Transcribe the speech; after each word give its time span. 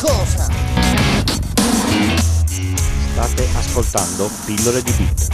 cosa? 0.00 0.50
State 3.12 3.48
ascoltando 3.56 4.28
Pillole 4.44 4.82
di 4.82 4.92
Beat. 4.92 5.28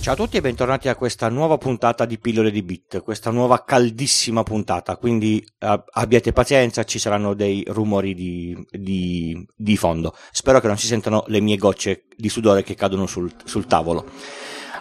Ciao 0.00 0.14
a 0.14 0.16
tutti 0.16 0.38
e 0.38 0.40
bentornati 0.40 0.88
a 0.88 0.94
questa 0.94 1.28
nuova 1.28 1.58
puntata 1.58 2.06
di 2.06 2.18
Pillole 2.18 2.50
di 2.50 2.62
Bit, 2.62 3.02
questa 3.02 3.30
nuova 3.30 3.64
caldissima 3.64 4.42
puntata, 4.42 4.96
quindi 4.96 5.44
eh, 5.58 5.84
abbiate 5.92 6.32
pazienza, 6.32 6.84
ci 6.84 6.98
saranno 6.98 7.34
dei 7.34 7.62
rumori 7.68 8.14
di, 8.14 8.56
di, 8.70 9.46
di, 9.54 9.76
fondo. 9.76 10.16
Spero 10.32 10.58
che 10.58 10.68
non 10.68 10.78
si 10.78 10.86
sentano 10.86 11.24
le 11.26 11.40
mie 11.40 11.58
gocce 11.58 12.04
di 12.16 12.30
sudore 12.30 12.62
che 12.62 12.74
cadono 12.74 13.06
sul, 13.06 13.30
sul 13.44 13.66
tavolo. 13.66 14.06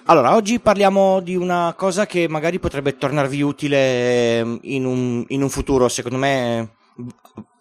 Allora, 0.09 0.33
oggi 0.33 0.59
parliamo 0.59 1.19
di 1.19 1.35
una 1.35 1.75
cosa 1.77 2.07
che 2.07 2.27
magari 2.27 2.57
potrebbe 2.57 2.97
tornarvi 2.97 3.41
utile 3.41 4.59
in 4.63 4.85
un, 4.85 5.23
in 5.27 5.43
un 5.43 5.49
futuro, 5.49 5.87
secondo 5.87 6.17
me 6.17 6.77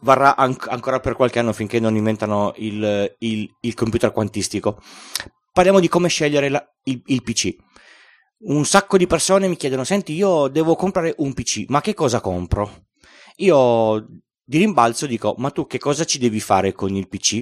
varrà 0.01 0.35
an- 0.35 0.57
ancora 0.69 0.99
per 0.99 1.15
qualche 1.15 1.39
anno 1.39 1.53
finché 1.53 1.79
non 1.79 1.95
inventano 1.95 2.55
il, 2.57 3.17
il, 3.19 3.55
il 3.61 3.75
computer 3.75 4.13
quantistico 4.13 4.81
parliamo 5.59 5.81
di 5.81 5.89
come 5.89 6.09
scegliere 6.09 6.49
la, 6.49 6.65
il, 6.85 7.03
il 7.07 7.23
PC. 7.23 7.57
Un 8.47 8.65
sacco 8.65 8.97
di 8.97 9.09
persone 9.09 9.49
mi 9.49 9.57
chiedono: 9.57 9.83
Senti, 9.83 10.13
io 10.15 10.47
devo 10.47 10.77
comprare 10.77 11.15
un 11.19 11.35
PC, 11.35 11.65
ma 11.69 11.81
che 11.81 11.95
cosa 11.95 12.21
compro? 12.21 12.87
Io 13.39 14.07
di 14.45 14.59
rimbalzo 14.59 15.07
dico: 15.07 15.35
Ma 15.39 15.51
tu 15.51 15.67
che 15.67 15.79
cosa 15.79 16.05
ci 16.05 16.19
devi 16.19 16.39
fare 16.39 16.73
con 16.73 16.95
il 16.95 17.09
PC? 17.09 17.41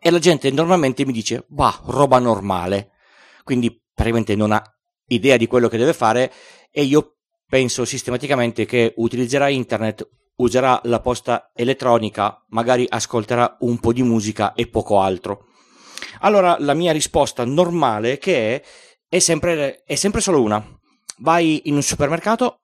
E 0.00 0.10
la 0.10 0.18
gente 0.18 0.50
normalmente 0.50 1.04
mi 1.04 1.12
dice: 1.12 1.44
Bah, 1.48 1.82
roba 1.84 2.18
normale. 2.18 2.92
Quindi 3.44 3.81
praticamente 3.94 4.34
non 4.34 4.52
ha 4.52 4.62
idea 5.08 5.36
di 5.36 5.46
quello 5.46 5.68
che 5.68 5.78
deve 5.78 5.92
fare 5.92 6.32
e 6.70 6.82
io 6.82 7.16
penso 7.46 7.84
sistematicamente 7.84 8.64
che 8.64 8.94
utilizzerà 8.96 9.48
internet, 9.48 10.08
userà 10.36 10.80
la 10.84 11.00
posta 11.00 11.50
elettronica, 11.54 12.42
magari 12.48 12.86
ascolterà 12.88 13.56
un 13.60 13.78
po' 13.78 13.92
di 13.92 14.02
musica 14.02 14.54
e 14.54 14.68
poco 14.68 15.00
altro. 15.00 15.48
Allora 16.20 16.56
la 16.58 16.74
mia 16.74 16.92
risposta 16.92 17.44
normale 17.44 18.18
che 18.18 18.54
è, 18.54 18.62
è 19.08 19.18
sempre, 19.18 19.82
è 19.84 19.94
sempre 19.94 20.20
solo 20.20 20.40
una. 20.40 20.64
Vai 21.18 21.62
in 21.64 21.74
un 21.74 21.82
supermercato, 21.82 22.61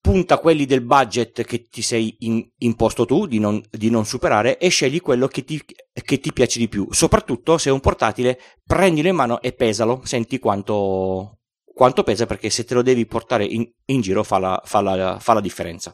punta 0.00 0.38
quelli 0.38 0.64
del 0.64 0.82
budget 0.82 1.44
che 1.44 1.66
ti 1.68 1.82
sei 1.82 2.16
in, 2.20 2.42
imposto 2.58 3.04
tu 3.04 3.26
di 3.26 3.38
non, 3.38 3.60
di 3.70 3.90
non, 3.90 4.06
superare 4.06 4.58
e 4.58 4.68
scegli 4.68 5.00
quello 5.00 5.26
che 5.28 5.44
ti, 5.44 5.62
che 5.92 6.20
ti, 6.20 6.32
piace 6.32 6.58
di 6.58 6.68
più. 6.68 6.86
Soprattutto 6.90 7.58
se 7.58 7.70
è 7.70 7.72
un 7.72 7.80
portatile, 7.80 8.38
prendilo 8.64 9.08
in 9.08 9.16
mano 9.16 9.40
e 9.40 9.52
pesalo, 9.52 10.00
senti 10.04 10.38
quanto, 10.38 11.38
quanto 11.74 12.02
pesa 12.02 12.26
perché 12.26 12.50
se 12.50 12.64
te 12.64 12.74
lo 12.74 12.82
devi 12.82 13.06
portare 13.06 13.44
in, 13.44 13.68
in 13.86 14.00
giro 14.00 14.22
fa 14.22 14.38
la, 14.38 14.60
fa, 14.64 14.80
la, 14.80 15.18
fa 15.20 15.34
la 15.34 15.40
differenza. 15.40 15.92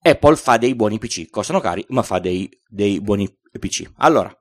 Apple 0.00 0.36
fa 0.36 0.56
dei 0.56 0.74
buoni 0.74 0.98
PC 0.98 1.28
costano 1.30 1.60
cari 1.60 1.84
ma 1.88 2.02
fa 2.02 2.18
dei, 2.18 2.48
dei 2.66 3.00
buoni 3.00 3.28
PC 3.58 3.92
allora 3.98 4.34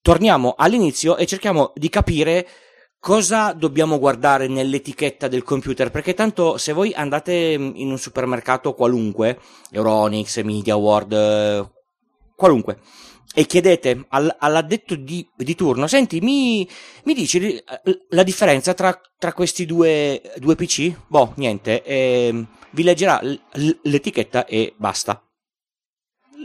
torniamo 0.00 0.54
all'inizio 0.56 1.16
e 1.16 1.26
cerchiamo 1.26 1.72
di 1.74 1.88
capire 1.88 2.46
cosa 2.98 3.52
dobbiamo 3.52 3.98
guardare 3.98 4.48
nell'etichetta 4.48 5.28
del 5.28 5.44
computer 5.44 5.90
perché 5.90 6.14
tanto 6.14 6.58
se 6.58 6.72
voi 6.72 6.92
andate 6.92 7.32
in 7.32 7.90
un 7.90 7.98
supermercato 7.98 8.74
qualunque 8.74 9.38
Euronics, 9.70 10.38
Media 10.38 10.76
World 10.76 11.70
qualunque 12.34 12.80
e 13.34 13.46
chiedete 13.46 14.06
al, 14.08 14.34
all'addetto 14.38 14.94
di, 14.94 15.28
di, 15.36 15.54
turno, 15.54 15.86
senti, 15.86 16.20
mi, 16.20 16.68
mi 17.04 17.14
dici 17.14 17.62
la 18.10 18.22
differenza 18.22 18.74
tra, 18.74 18.98
tra 19.18 19.32
questi 19.32 19.66
due, 19.66 20.20
due, 20.36 20.56
PC? 20.56 20.92
Boh, 21.06 21.34
niente, 21.36 21.82
eh, 21.82 22.44
vi 22.70 22.82
leggerà 22.82 23.20
l'etichetta 23.82 24.46
e 24.46 24.74
basta. 24.76 25.22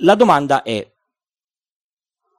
La 0.02 0.16
domanda 0.16 0.62
è, 0.62 0.86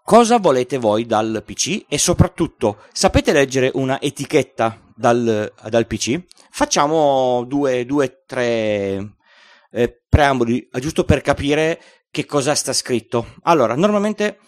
cosa 0.03 0.39
volete 0.39 0.77
voi 0.79 1.07
dal 1.07 1.43
PC? 1.45 1.87
E 1.89 1.99
soprattutto, 1.99 2.83
sapete 2.93 3.33
leggere 3.33 3.71
una 3.75 4.01
etichetta 4.01 4.79
dal, 4.95 5.53
dal 5.69 5.87
PC? 5.87 6.23
Facciamo 6.51 7.45
due, 7.45 7.85
due 7.87 8.23
tre 8.27 9.17
eh, 9.71 10.03
preamboli, 10.09 10.69
giusto 10.79 11.05
per 11.05 11.23
capire 11.23 11.81
che 12.15 12.27
cosa 12.27 12.55
sta 12.55 12.73
scritto. 12.73 13.35
Allora, 13.43 13.75
normalmente 13.75 14.39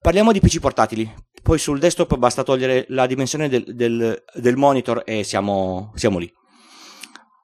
parliamo 0.00 0.32
di 0.32 0.40
PC 0.40 0.60
portatili, 0.60 1.12
poi 1.42 1.58
sul 1.58 1.78
desktop 1.78 2.16
basta 2.16 2.42
togliere 2.42 2.86
la 2.88 3.06
dimensione 3.06 3.50
del, 3.50 3.64
del, 3.74 4.24
del 4.32 4.56
monitor 4.56 5.02
e 5.04 5.22
siamo, 5.22 5.92
siamo 5.94 6.18
lì. 6.18 6.32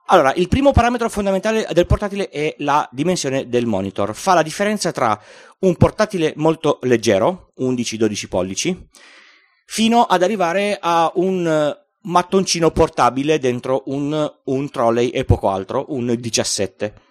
Allora, 0.06 0.32
il 0.34 0.48
primo 0.48 0.72
parametro 0.72 1.10
fondamentale 1.10 1.69
del 1.70 1.84
portatile 1.84 2.30
è 2.30 2.54
la 2.60 2.88
dimensione 2.92 3.46
del 3.50 3.66
monitor. 3.66 4.14
Fa 4.14 4.32
la 4.32 4.42
differenza 4.42 4.91
tra 4.91 5.20
un 5.58 5.76
portatile 5.76 6.32
molto 6.36 6.78
leggero, 6.82 7.52
11-12 7.58 8.28
pollici, 8.28 8.88
fino 9.66 10.04
ad 10.04 10.22
arrivare 10.22 10.78
a 10.80 11.12
un 11.16 11.76
mattoncino 12.02 12.70
portabile 12.70 13.38
dentro 13.38 13.82
un, 13.86 14.32
un 14.44 14.70
trolley 14.70 15.10
e 15.10 15.26
poco 15.26 15.50
altro, 15.50 15.86
un 15.88 16.14
17. 16.19 17.04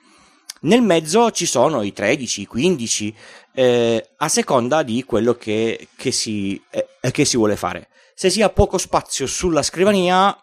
Nel 0.61 0.81
mezzo 0.81 1.31
ci 1.31 1.45
sono 1.45 1.81
i 1.83 1.93
13, 1.93 2.41
i 2.41 2.45
15, 2.45 3.15
eh, 3.53 4.09
a 4.17 4.27
seconda 4.27 4.83
di 4.83 5.03
quello 5.03 5.35
che, 5.35 5.89
che, 5.95 6.11
si, 6.11 6.61
eh, 6.69 7.11
che 7.11 7.25
si 7.25 7.37
vuole 7.37 7.55
fare. 7.55 7.89
Se 8.15 8.29
si 8.29 8.41
ha 8.41 8.49
poco 8.49 8.77
spazio 8.77 9.27
sulla 9.27 9.61
scrivania, 9.61 10.35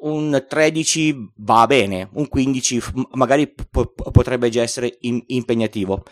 un 0.00 0.44
13 0.48 1.32
va 1.36 1.66
bene, 1.66 2.08
un 2.14 2.28
15 2.28 2.82
magari 3.12 3.48
p- 3.48 4.10
potrebbe 4.10 4.48
già 4.48 4.62
essere 4.62 4.96
in- 5.00 5.22
impegnativo. 5.26 6.04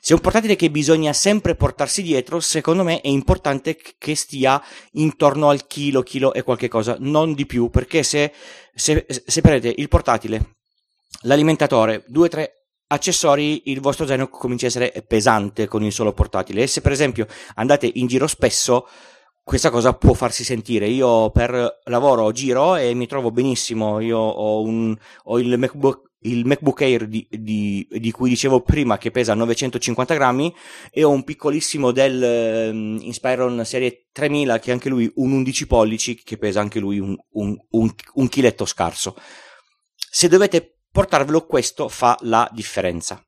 Se 0.00 0.12
è 0.12 0.16
un 0.16 0.22
portatile 0.22 0.56
che 0.56 0.70
bisogna 0.70 1.12
sempre 1.12 1.54
portarsi 1.54 2.02
dietro, 2.02 2.40
secondo 2.40 2.84
me 2.84 3.00
è 3.00 3.08
importante 3.08 3.76
che 3.98 4.14
stia 4.14 4.62
intorno 4.92 5.48
al 5.48 5.66
chilo, 5.66 6.02
chilo 6.02 6.32
e 6.32 6.42
qualche 6.42 6.68
cosa, 6.68 6.96
non 7.00 7.34
di 7.34 7.46
più, 7.46 7.68
perché 7.68 8.02
se, 8.02 8.32
se, 8.74 9.04
se 9.08 9.40
prendete 9.40 9.74
il 9.76 9.88
portatile, 9.88 10.56
l'alimentatore, 11.22 12.04
2-3 12.10 12.63
accessori 12.88 13.70
il 13.70 13.80
vostro 13.80 14.06
zaino 14.06 14.28
comincia 14.28 14.66
a 14.66 14.68
essere 14.68 15.04
pesante 15.06 15.66
con 15.66 15.82
il 15.82 15.92
solo 15.92 16.12
portatile 16.12 16.62
e 16.62 16.66
se 16.66 16.80
per 16.80 16.92
esempio 16.92 17.26
andate 17.54 17.90
in 17.92 18.06
giro 18.06 18.26
spesso 18.26 18.86
questa 19.44 19.68
cosa 19.70 19.92
può 19.92 20.14
farsi 20.14 20.42
sentire. 20.42 20.88
Io 20.88 21.30
per 21.30 21.80
lavoro 21.84 22.32
giro 22.32 22.76
e 22.76 22.94
mi 22.94 23.06
trovo 23.06 23.30
benissimo. 23.30 24.00
Io 24.00 24.18
ho, 24.18 24.62
un, 24.62 24.96
ho 25.24 25.38
il 25.38 25.58
MacBook, 25.58 26.12
il 26.20 26.46
MacBook 26.46 26.80
Air 26.80 27.06
di, 27.06 27.26
di, 27.30 27.86
di, 27.90 28.10
cui 28.10 28.30
dicevo 28.30 28.62
prima 28.62 28.96
che 28.96 29.10
pesa 29.10 29.34
950 29.34 30.14
grammi 30.14 30.54
e 30.90 31.04
ho 31.04 31.10
un 31.10 31.24
piccolissimo 31.24 31.92
Dell 31.92 32.70
um, 32.72 32.98
Inspiron 33.02 33.62
serie 33.66 34.06
3000 34.12 34.58
che 34.58 34.72
anche 34.72 34.88
lui 34.88 35.12
un 35.16 35.32
11 35.32 35.66
pollici 35.66 36.14
che 36.14 36.38
pesa 36.38 36.60
anche 36.60 36.80
lui 36.80 36.98
un, 36.98 37.14
un, 37.32 37.54
un, 37.70 37.94
un 38.14 38.28
chiletto 38.28 38.64
scarso. 38.64 39.14
Se 39.94 40.26
dovete 40.28 40.73
portarvelo 40.94 41.44
questo 41.44 41.88
fa 41.88 42.16
la 42.20 42.48
differenza. 42.52 43.20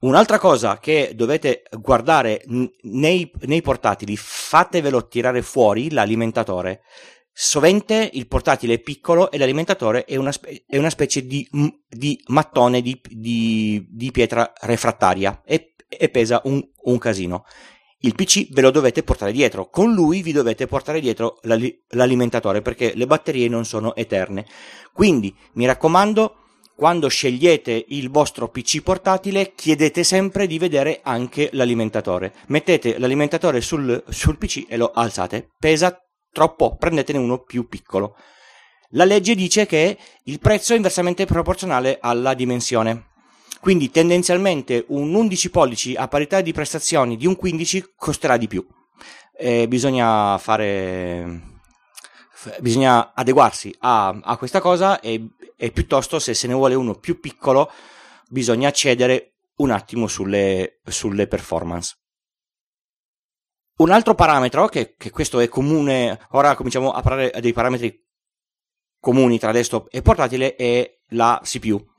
Un'altra 0.00 0.38
cosa 0.38 0.78
che 0.78 1.12
dovete 1.14 1.64
guardare 1.78 2.42
nei, 2.46 3.30
nei, 3.42 3.60
portatili, 3.60 4.16
fatevelo 4.16 5.08
tirare 5.08 5.42
fuori 5.42 5.90
l'alimentatore. 5.90 6.84
Sovente 7.30 8.08
il 8.14 8.26
portatile 8.28 8.74
è 8.74 8.78
piccolo 8.78 9.30
e 9.30 9.36
l'alimentatore 9.36 10.06
è 10.06 10.16
una, 10.16 10.32
spe- 10.32 10.64
è 10.66 10.78
una 10.78 10.88
specie 10.88 11.26
di, 11.26 11.46
di 11.86 12.18
mattone 12.28 12.80
di, 12.80 12.98
di, 13.06 13.86
di, 13.90 14.10
pietra 14.10 14.54
refrattaria 14.62 15.42
e, 15.44 15.74
e 15.86 16.08
pesa 16.08 16.40
un, 16.44 16.66
un 16.84 16.98
casino 16.98 17.44
il 18.04 18.14
PC 18.14 18.48
ve 18.50 18.62
lo 18.62 18.70
dovete 18.70 19.02
portare 19.02 19.32
dietro, 19.32 19.68
con 19.68 19.92
lui 19.92 20.22
vi 20.22 20.32
dovete 20.32 20.66
portare 20.66 21.00
dietro 21.00 21.38
l'alimentatore 21.42 22.60
perché 22.60 22.92
le 22.94 23.06
batterie 23.06 23.48
non 23.48 23.64
sono 23.64 23.94
eterne. 23.94 24.46
Quindi 24.92 25.34
mi 25.54 25.66
raccomando, 25.66 26.36
quando 26.74 27.06
scegliete 27.06 27.84
il 27.88 28.10
vostro 28.10 28.48
PC 28.48 28.82
portatile, 28.82 29.52
chiedete 29.54 30.02
sempre 30.02 30.48
di 30.48 30.58
vedere 30.58 31.00
anche 31.04 31.50
l'alimentatore. 31.52 32.32
Mettete 32.46 32.98
l'alimentatore 32.98 33.60
sul, 33.60 34.02
sul 34.08 34.36
PC 34.36 34.64
e 34.68 34.76
lo 34.76 34.90
alzate. 34.92 35.50
Pesa 35.56 35.96
troppo, 36.32 36.76
prendetene 36.76 37.18
uno 37.18 37.38
più 37.42 37.68
piccolo. 37.68 38.16
La 38.94 39.04
legge 39.04 39.36
dice 39.36 39.64
che 39.64 39.96
il 40.24 40.40
prezzo 40.40 40.72
è 40.72 40.76
inversamente 40.76 41.24
proporzionale 41.24 41.98
alla 42.00 42.34
dimensione. 42.34 43.11
Quindi 43.62 43.92
tendenzialmente 43.92 44.86
un 44.88 45.14
11 45.14 45.50
pollici 45.50 45.94
a 45.94 46.08
parità 46.08 46.40
di 46.40 46.52
prestazioni 46.52 47.16
di 47.16 47.28
un 47.28 47.36
15 47.36 47.92
costerà 47.94 48.36
di 48.36 48.48
più. 48.48 48.66
Eh, 49.38 49.68
bisogna 49.68 50.36
fare 50.38 51.50
bisogna 52.58 53.14
adeguarsi 53.14 53.72
a, 53.78 54.08
a 54.08 54.36
questa 54.36 54.60
cosa 54.60 54.98
e, 54.98 55.28
e, 55.56 55.70
piuttosto 55.70 56.18
se 56.18 56.34
se 56.34 56.48
ne 56.48 56.54
vuole 56.54 56.74
uno 56.74 56.96
più 56.96 57.20
piccolo 57.20 57.70
bisogna 58.28 58.72
cedere 58.72 59.34
un 59.58 59.70
attimo 59.70 60.08
sulle, 60.08 60.80
sulle 60.84 61.28
performance. 61.28 61.94
Un 63.76 63.92
altro 63.92 64.16
parametro, 64.16 64.66
che, 64.66 64.96
che, 64.96 65.10
questo 65.10 65.38
è 65.38 65.46
comune, 65.46 66.18
ora 66.30 66.56
cominciamo 66.56 66.90
a 66.90 67.00
parlare 67.00 67.30
dei 67.40 67.52
parametri 67.52 68.04
comuni 68.98 69.38
tra 69.38 69.52
desktop 69.52 69.86
e 69.88 70.02
portatile, 70.02 70.56
è 70.56 70.98
la 71.10 71.40
CPU. 71.44 71.91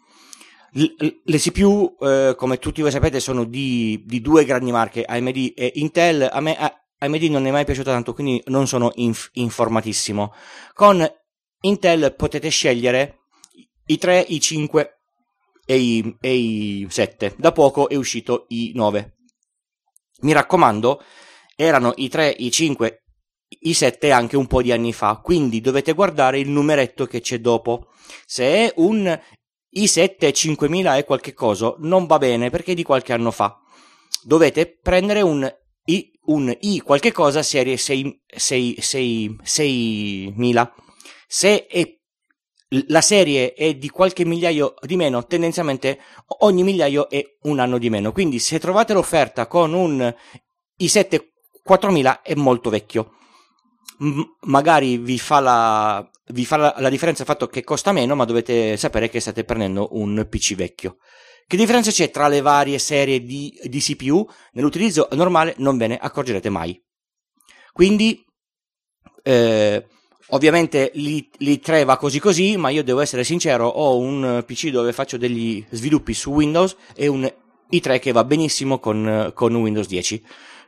Le 0.75 1.37
CPU, 1.37 1.95
eh, 1.99 2.33
come 2.35 2.57
tutti 2.57 2.81
voi 2.81 2.89
sapete, 2.89 3.19
sono 3.19 3.43
di, 3.43 4.01
di, 4.05 4.21
due 4.21 4.43
grandi 4.43 4.71
marche, 4.71 5.03
AMD 5.03 5.53
e 5.55 5.71
Intel. 5.75 6.27
A 6.31 6.39
me 6.39 6.57
AMD 6.97 7.23
non 7.23 7.45
è 7.45 7.51
mai 7.51 7.63
piaciuta 7.63 7.91
tanto, 7.91 8.13
quindi 8.13 8.41
non 8.47 8.65
sono 8.65 8.91
inf- 8.95 9.29
informatissimo. 9.33 10.33
Con 10.73 11.07
Intel 11.61 12.15
potete 12.15 12.49
scegliere 12.49 13.19
i 13.85 13.97
3, 13.99 14.25
i 14.29 14.39
5 14.39 14.99
e 15.65 15.77
i, 15.77 16.17
e 16.19 16.35
i 16.35 16.87
7. 16.89 17.35
Da 17.37 17.51
poco 17.51 17.87
è 17.87 17.95
uscito 17.95 18.45
i 18.49 18.71
9. 18.73 19.17
Mi 20.21 20.33
raccomando, 20.33 21.03
erano 21.55 21.93
i 21.97 22.09
3, 22.09 22.29
i 22.29 22.49
5, 22.49 23.03
i 23.59 23.73
7 23.73 24.11
anche 24.11 24.37
un 24.37 24.47
po' 24.47 24.63
di 24.63 24.71
anni 24.71 24.91
fa, 24.91 25.19
quindi 25.21 25.61
dovete 25.61 25.93
guardare 25.93 26.39
il 26.39 26.49
numeretto 26.49 27.05
che 27.05 27.21
c'è 27.21 27.39
dopo. 27.39 27.89
Se 28.25 28.43
è 28.43 28.73
un 28.77 29.19
i7 29.75 30.31
5000 30.31 30.97
e 30.97 31.03
qualche 31.05 31.33
cosa, 31.33 31.75
non 31.79 32.05
va 32.05 32.17
bene 32.17 32.49
perché 32.49 32.73
di 32.73 32.83
qualche 32.83 33.13
anno 33.13 33.31
fa. 33.31 33.57
Dovete 34.23 34.77
prendere 34.81 35.21
un 35.21 35.51
i, 35.85 36.11
un 36.25 36.55
i 36.61 36.79
qualche 36.79 37.11
cosa 37.11 37.43
serie 37.43 37.77
6, 37.77 38.23
6, 38.27 38.75
6, 38.79 39.37
6000. 39.43 40.75
Se 41.27 41.65
è, 41.65 41.83
la 42.87 43.01
serie 43.01 43.53
è 43.53 43.75
di 43.75 43.89
qualche 43.89 44.23
migliaio 44.23 44.75
di 44.81 44.95
meno, 44.95 45.25
tendenzialmente 45.25 45.99
ogni 46.39 46.63
migliaio 46.63 47.09
è 47.09 47.23
un 47.43 47.59
anno 47.59 47.77
di 47.77 47.89
meno. 47.89 48.11
Quindi 48.11 48.39
se 48.39 48.59
trovate 48.59 48.93
l'offerta 48.93 49.47
con 49.47 49.73
un 49.73 50.13
i7 50.79 51.31
4000 51.63 52.21
è 52.21 52.35
molto 52.35 52.69
vecchio. 52.69 53.15
M- 53.99 54.21
magari 54.41 54.97
vi 54.97 55.17
fa, 55.19 55.39
la, 55.39 56.09
vi 56.27 56.45
fa 56.45 56.57
la, 56.57 56.75
la 56.77 56.89
differenza 56.89 57.23
il 57.23 57.27
fatto 57.27 57.47
che 57.47 57.63
costa 57.63 57.91
meno, 57.91 58.15
ma 58.15 58.25
dovete 58.25 58.77
sapere 58.77 59.09
che 59.09 59.19
state 59.19 59.43
prendendo 59.43 59.89
un 59.91 60.25
PC 60.29 60.55
vecchio. 60.55 60.97
Che 61.45 61.57
differenza 61.57 61.91
c'è 61.91 62.09
tra 62.09 62.27
le 62.27 62.41
varie 62.41 62.79
serie 62.79 63.21
di, 63.21 63.57
di 63.63 63.79
CPU? 63.79 64.27
Nell'utilizzo 64.53 65.07
normale 65.11 65.53
non 65.57 65.77
ve 65.77 65.87
ne 65.87 65.97
accorgerete 65.97 66.49
mai. 66.49 66.81
Quindi, 67.73 68.23
eh, 69.21 69.85
ovviamente 70.29 70.91
l'i3 70.95 71.85
va 71.85 71.97
così 71.97 72.19
così, 72.19 72.55
ma 72.55 72.69
io 72.69 72.83
devo 72.83 73.01
essere 73.01 73.23
sincero, 73.23 73.67
ho 73.67 73.97
un 73.97 74.43
PC 74.45 74.69
dove 74.69 74.93
faccio 74.93 75.17
degli 75.17 75.63
sviluppi 75.69 76.13
su 76.13 76.31
Windows 76.31 76.75
e 76.95 77.07
un 77.07 77.31
i3 77.71 77.99
che 77.99 78.11
va 78.11 78.23
benissimo 78.23 78.79
con, 78.79 79.31
con 79.33 79.55
Windows 79.55 79.87
10. 79.87 80.23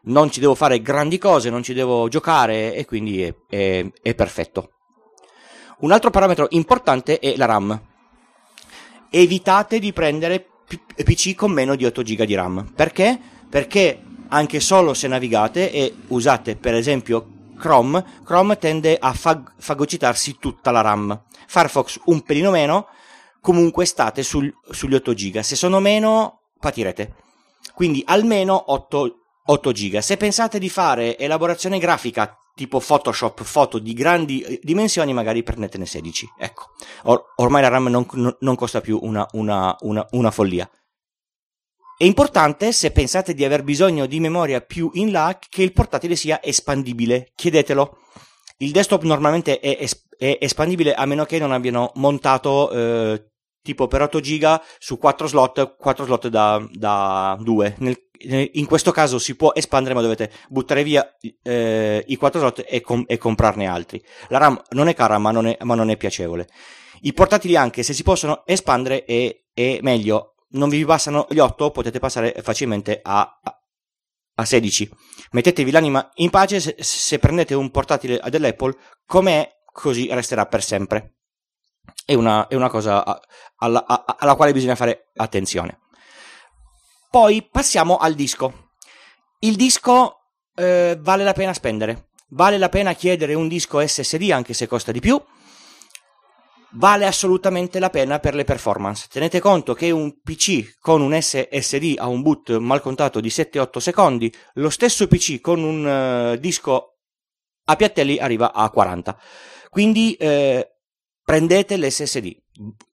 Non 0.08 0.30
ci 0.30 0.40
devo 0.40 0.56
fare 0.56 0.82
grandi 0.82 1.18
cose, 1.18 1.50
non 1.50 1.64
ci 1.64 1.74
devo 1.74 2.08
giocare 2.10 2.76
e 2.76 2.86
quindi 2.86 3.24
è, 3.24 3.34
è, 3.48 3.86
è 4.02 4.14
perfetto. 4.14 4.75
Un 5.78 5.92
altro 5.92 6.10
parametro 6.10 6.48
importante 6.52 7.20
è 7.20 7.36
la 7.36 7.46
RAM. 7.46 7.82
Evitate 9.10 9.80
di 9.80 9.92
prendere 9.92 10.48
PC 10.96 11.36
con 11.36 11.52
meno 11.52 11.76
di 11.76 11.86
8 11.86 12.02
GB 12.02 12.24
di 12.24 12.34
RAM. 12.34 12.72
Perché? 12.74 13.20
Perché 13.50 14.02
anche 14.30 14.60
solo 14.60 14.94
se 14.94 15.08
navigate 15.08 15.72
e 15.72 15.94
usate 16.08 16.56
per 16.56 16.74
esempio 16.74 17.28
Chrome, 17.58 18.04
Chrome 18.24 18.58
tende 18.58 18.98
a 19.00 19.14
fag- 19.14 19.54
fagocitarsi 19.58 20.38
tutta 20.40 20.72
la 20.72 20.82
RAM. 20.82 21.24
Firefox 21.48 22.00
un 22.06 22.22
pelino 22.22 22.52
meno, 22.52 22.88
comunque 23.42 23.86
state 23.86 24.24
sul, 24.24 24.54
sugli 24.72 24.96
8 24.96 25.14
GB. 25.14 25.40
Se 25.40 25.56
sono 25.56 25.80
meno, 25.80 26.42
patirete. 26.60 27.14
Quindi 27.74 28.02
almeno 28.06 28.72
8, 28.72 29.16
8 29.46 29.72
GB. 29.72 29.98
Se 30.00 30.18
pensate 30.18 30.58
di 30.58 30.70
fare 30.70 31.18
elaborazione 31.18 31.80
grafica 31.80 32.38
tipo 32.56 32.80
Photoshop, 32.80 33.44
foto 33.44 33.78
di 33.78 33.94
grandi 33.94 34.42
eh, 34.42 34.60
dimensioni, 34.64 35.14
magari 35.14 35.44
prendetene 35.44 35.86
16. 35.86 36.34
Ecco, 36.40 36.72
Or- 37.04 37.34
ormai 37.36 37.62
la 37.62 37.68
RAM 37.68 37.88
non, 37.88 38.08
non 38.40 38.56
costa 38.56 38.82
più 38.82 38.98
una, 39.02 39.28
una, 39.34 39.76
una, 39.82 40.08
una, 40.12 40.32
follia. 40.32 40.68
È 41.98 42.04
importante, 42.06 42.72
se 42.72 42.92
pensate 42.92 43.34
di 43.34 43.46
aver 43.46 43.64
bisogno 43.64 44.06
di 44.06 44.20
memoria 44.20 44.62
più 44.62 44.90
in 44.94 45.12
là, 45.12 45.38
che 45.38 45.64
il 45.64 45.74
portatile 45.74 46.16
sia 46.16 46.42
espandibile. 46.42 47.32
Chiedetelo. 47.36 47.98
Il 48.58 48.72
desktop 48.72 49.04
normalmente 49.04 49.60
è, 49.60 49.78
es- 49.82 50.08
è 50.18 50.38
espandibile 50.40 50.94
a 50.94 51.06
meno 51.06 51.26
che 51.26 51.40
non 51.40 51.52
abbiano 51.52 51.92
montato 51.96 52.72
eh, 52.72 53.32
tipo 53.62 53.88
per 53.88 54.02
8 54.02 54.20
giga 54.22 54.62
su 54.80 54.98
4 54.98 55.28
slot, 55.28 55.76
4 55.76 56.06
slot 56.06 56.28
da, 56.30 56.66
da 56.72 57.38
2. 57.42 57.76
Nel, 57.80 57.98
in 58.20 58.66
questo 58.66 58.92
caso 58.92 59.20
si 59.20 59.36
può 59.36 59.54
espandere, 59.54 59.94
ma 59.94 60.02
dovete 60.02 60.32
buttare 60.50 60.84
via 60.84 61.16
eh, 61.44 62.04
i 62.08 62.16
4 62.16 62.40
slot 62.40 62.66
e, 62.68 62.82
com- 62.82 63.06
e, 63.08 63.18
comprarne 63.18 63.68
altri. 63.68 64.04
La 64.30 64.38
RAM 64.38 64.62
non 64.72 64.88
è 64.88 64.94
cara, 64.94 65.18
ma 65.18 65.32
non 65.32 65.48
è, 65.48 65.58
ma 65.62 65.76
non 65.76 65.90
è 65.90 65.98
piacevole. 65.98 66.48
I 67.02 67.14
portatili 67.14 67.56
anche, 67.56 67.84
se 67.84 67.94
si 67.94 68.04
possono 68.04 68.44
espandere, 68.46 69.06
è, 69.06 69.36
è 69.54 69.80
meglio. 69.82 70.36
Non 70.50 70.70
vi 70.70 70.86
passano 70.86 71.28
gli 71.30 71.40
8, 71.40 71.72
potete 71.72 72.00
passare 72.00 72.34
facilmente 72.42 73.00
a, 73.04 73.40
a, 73.44 73.62
a 74.36 74.46
16. 74.46 74.90
Mettetevi 75.32 75.72
l'anima 75.72 76.10
in 76.16 76.30
pace 76.30 76.60
se, 76.60 76.76
se 76.80 77.20
prendete 77.20 77.54
un 77.54 77.72
portatile 77.72 78.22
dell'Apple, 78.30 78.76
com'è, 79.06 79.50
così 79.66 80.08
resterà 80.12 80.46
per 80.46 80.64
sempre 80.64 81.16
è 82.06 82.14
una, 82.14 82.48
è 82.48 82.56
una 82.56 82.70
cosa 82.70 83.04
alla, 83.58 83.86
alla 83.86 84.36
quale 84.36 84.54
bisogna 84.54 84.76
fare 84.76 85.12
attenzione. 85.16 85.80
Poi 87.16 87.48
passiamo 87.50 87.96
al 87.96 88.14
disco. 88.14 88.72
Il 89.40 89.56
disco 89.56 90.18
eh, 90.54 90.98
vale 91.00 91.24
la 91.24 91.32
pena 91.32 91.54
spendere, 91.54 92.10
vale 92.32 92.58
la 92.58 92.68
pena 92.68 92.92
chiedere 92.92 93.34
un 93.36 93.48
disco 93.48 93.80
SSD 93.80 94.32
anche 94.32 94.54
se 94.54 94.68
costa 94.68 94.92
di 94.92 95.00
più, 95.00 95.18
vale 96.72 97.06
assolutamente 97.06 97.80
la 97.80 97.90
pena 97.90 98.20
per 98.20 98.36
le 98.36 98.44
performance. 98.44 99.08
Tenete 99.10 99.40
conto 99.40 99.74
che 99.74 99.92
un 99.92 100.20
PC 100.22 100.78
con 100.82 101.00
un 101.00 101.18
SSD 101.18 101.94
ha 102.00 102.08
un 102.10 102.22
boot 102.22 102.58
mal 102.58 102.82
contato 102.82 103.22
di 103.22 103.30
7-8 103.30 103.78
secondi, 103.78 104.30
lo 104.56 104.70
stesso 104.70 105.08
PC 105.08 105.40
con 105.40 105.64
un 105.64 106.34
uh, 106.34 106.36
disco 106.36 106.98
a 107.64 107.78
piattelli 107.78 108.18
arriva 108.20 108.52
a 108.52 108.70
40. 108.70 109.18
Quindi 109.70 110.16
eh, 110.16 110.70
prendete 111.24 111.78
l'SSD, 111.78 112.36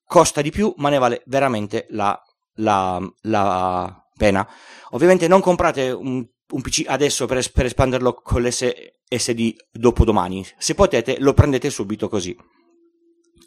costa 0.04 0.40
di 0.42 0.52
più 0.52 0.72
ma 0.76 0.90
ne 0.90 0.98
vale 0.98 1.22
veramente 1.26 1.86
la, 1.88 2.16
la, 2.54 3.00
la 3.22 4.01
pena. 4.16 4.46
Ovviamente 4.90 5.28
non 5.28 5.40
comprate 5.40 5.90
un, 5.90 6.24
un 6.50 6.60
PC 6.60 6.84
adesso 6.86 7.26
per, 7.26 7.50
per 7.50 7.66
espanderlo 7.66 8.14
con 8.14 8.42
l'SSD 8.42 9.54
dopo 9.70 10.04
domani, 10.04 10.46
se 10.58 10.74
potete 10.74 11.16
lo 11.18 11.34
prendete 11.34 11.70
subito 11.70 12.08
così. 12.08 12.36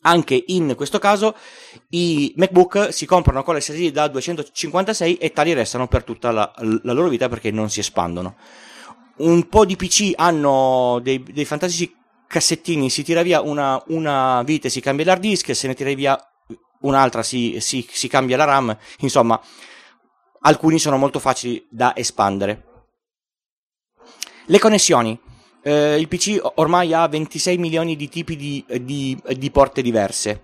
Anche 0.02 0.44
in 0.48 0.74
questo 0.76 1.00
caso 1.00 1.36
i 1.90 2.32
MacBook 2.36 2.94
si 2.94 3.08
comprano 3.08 3.42
con 3.44 3.56
l'SSD 3.56 3.90
da 3.90 4.08
256 4.08 5.18
e 5.18 5.32
tali 5.32 5.54
restano 5.54 5.88
per 5.88 6.04
tutta 6.04 6.32
la, 6.32 6.54
la 6.84 6.94
loro 6.94 7.08
vita 7.08 7.28
perché 7.28 7.50
non 7.50 7.70
si 7.70 7.80
espandono. 7.80 8.36
Un 9.18 9.48
po' 9.48 9.66
di 9.66 9.76
PC 9.76 10.12
hanno 10.16 11.00
dei, 11.02 11.24
dei 11.24 11.46
fantastici 11.46 12.04
cassettini 12.28 12.90
si 12.90 13.04
tira 13.04 13.22
via 13.22 13.42
una, 13.42 13.82
una 13.88 14.44
vite, 14.44 14.70
si 14.70 14.82
cambia 14.82 15.06
l'hard 15.06 15.22
disk, 15.22 15.56
se 15.56 15.68
ne 15.68 15.74
tira 15.74 15.94
via 15.94 16.20
un'altra 16.82 17.24
si, 17.24 17.58
si, 17.60 17.86
si 17.90 18.08
cambia 18.08 18.38
la 18.38 18.46
RAM, 18.46 18.78
insomma 19.00 19.40
alcuni 20.46 20.80
sono 20.80 20.98
molto 20.98 21.20
facili 21.20 21.66
da 21.70 21.96
espandere. 21.96 22.64
Le 24.46 24.60
connessioni. 24.60 25.20
Eh, 25.62 25.98
il 25.98 26.08
PC 26.08 26.40
ormai 26.56 26.94
ha 26.94 27.08
26 27.08 27.58
milioni 27.58 27.96
di 27.96 28.08
tipi 28.08 28.36
di, 28.36 28.64
di, 28.82 29.20
di, 29.36 29.52
porte 29.52 29.82
diverse. 29.82 30.42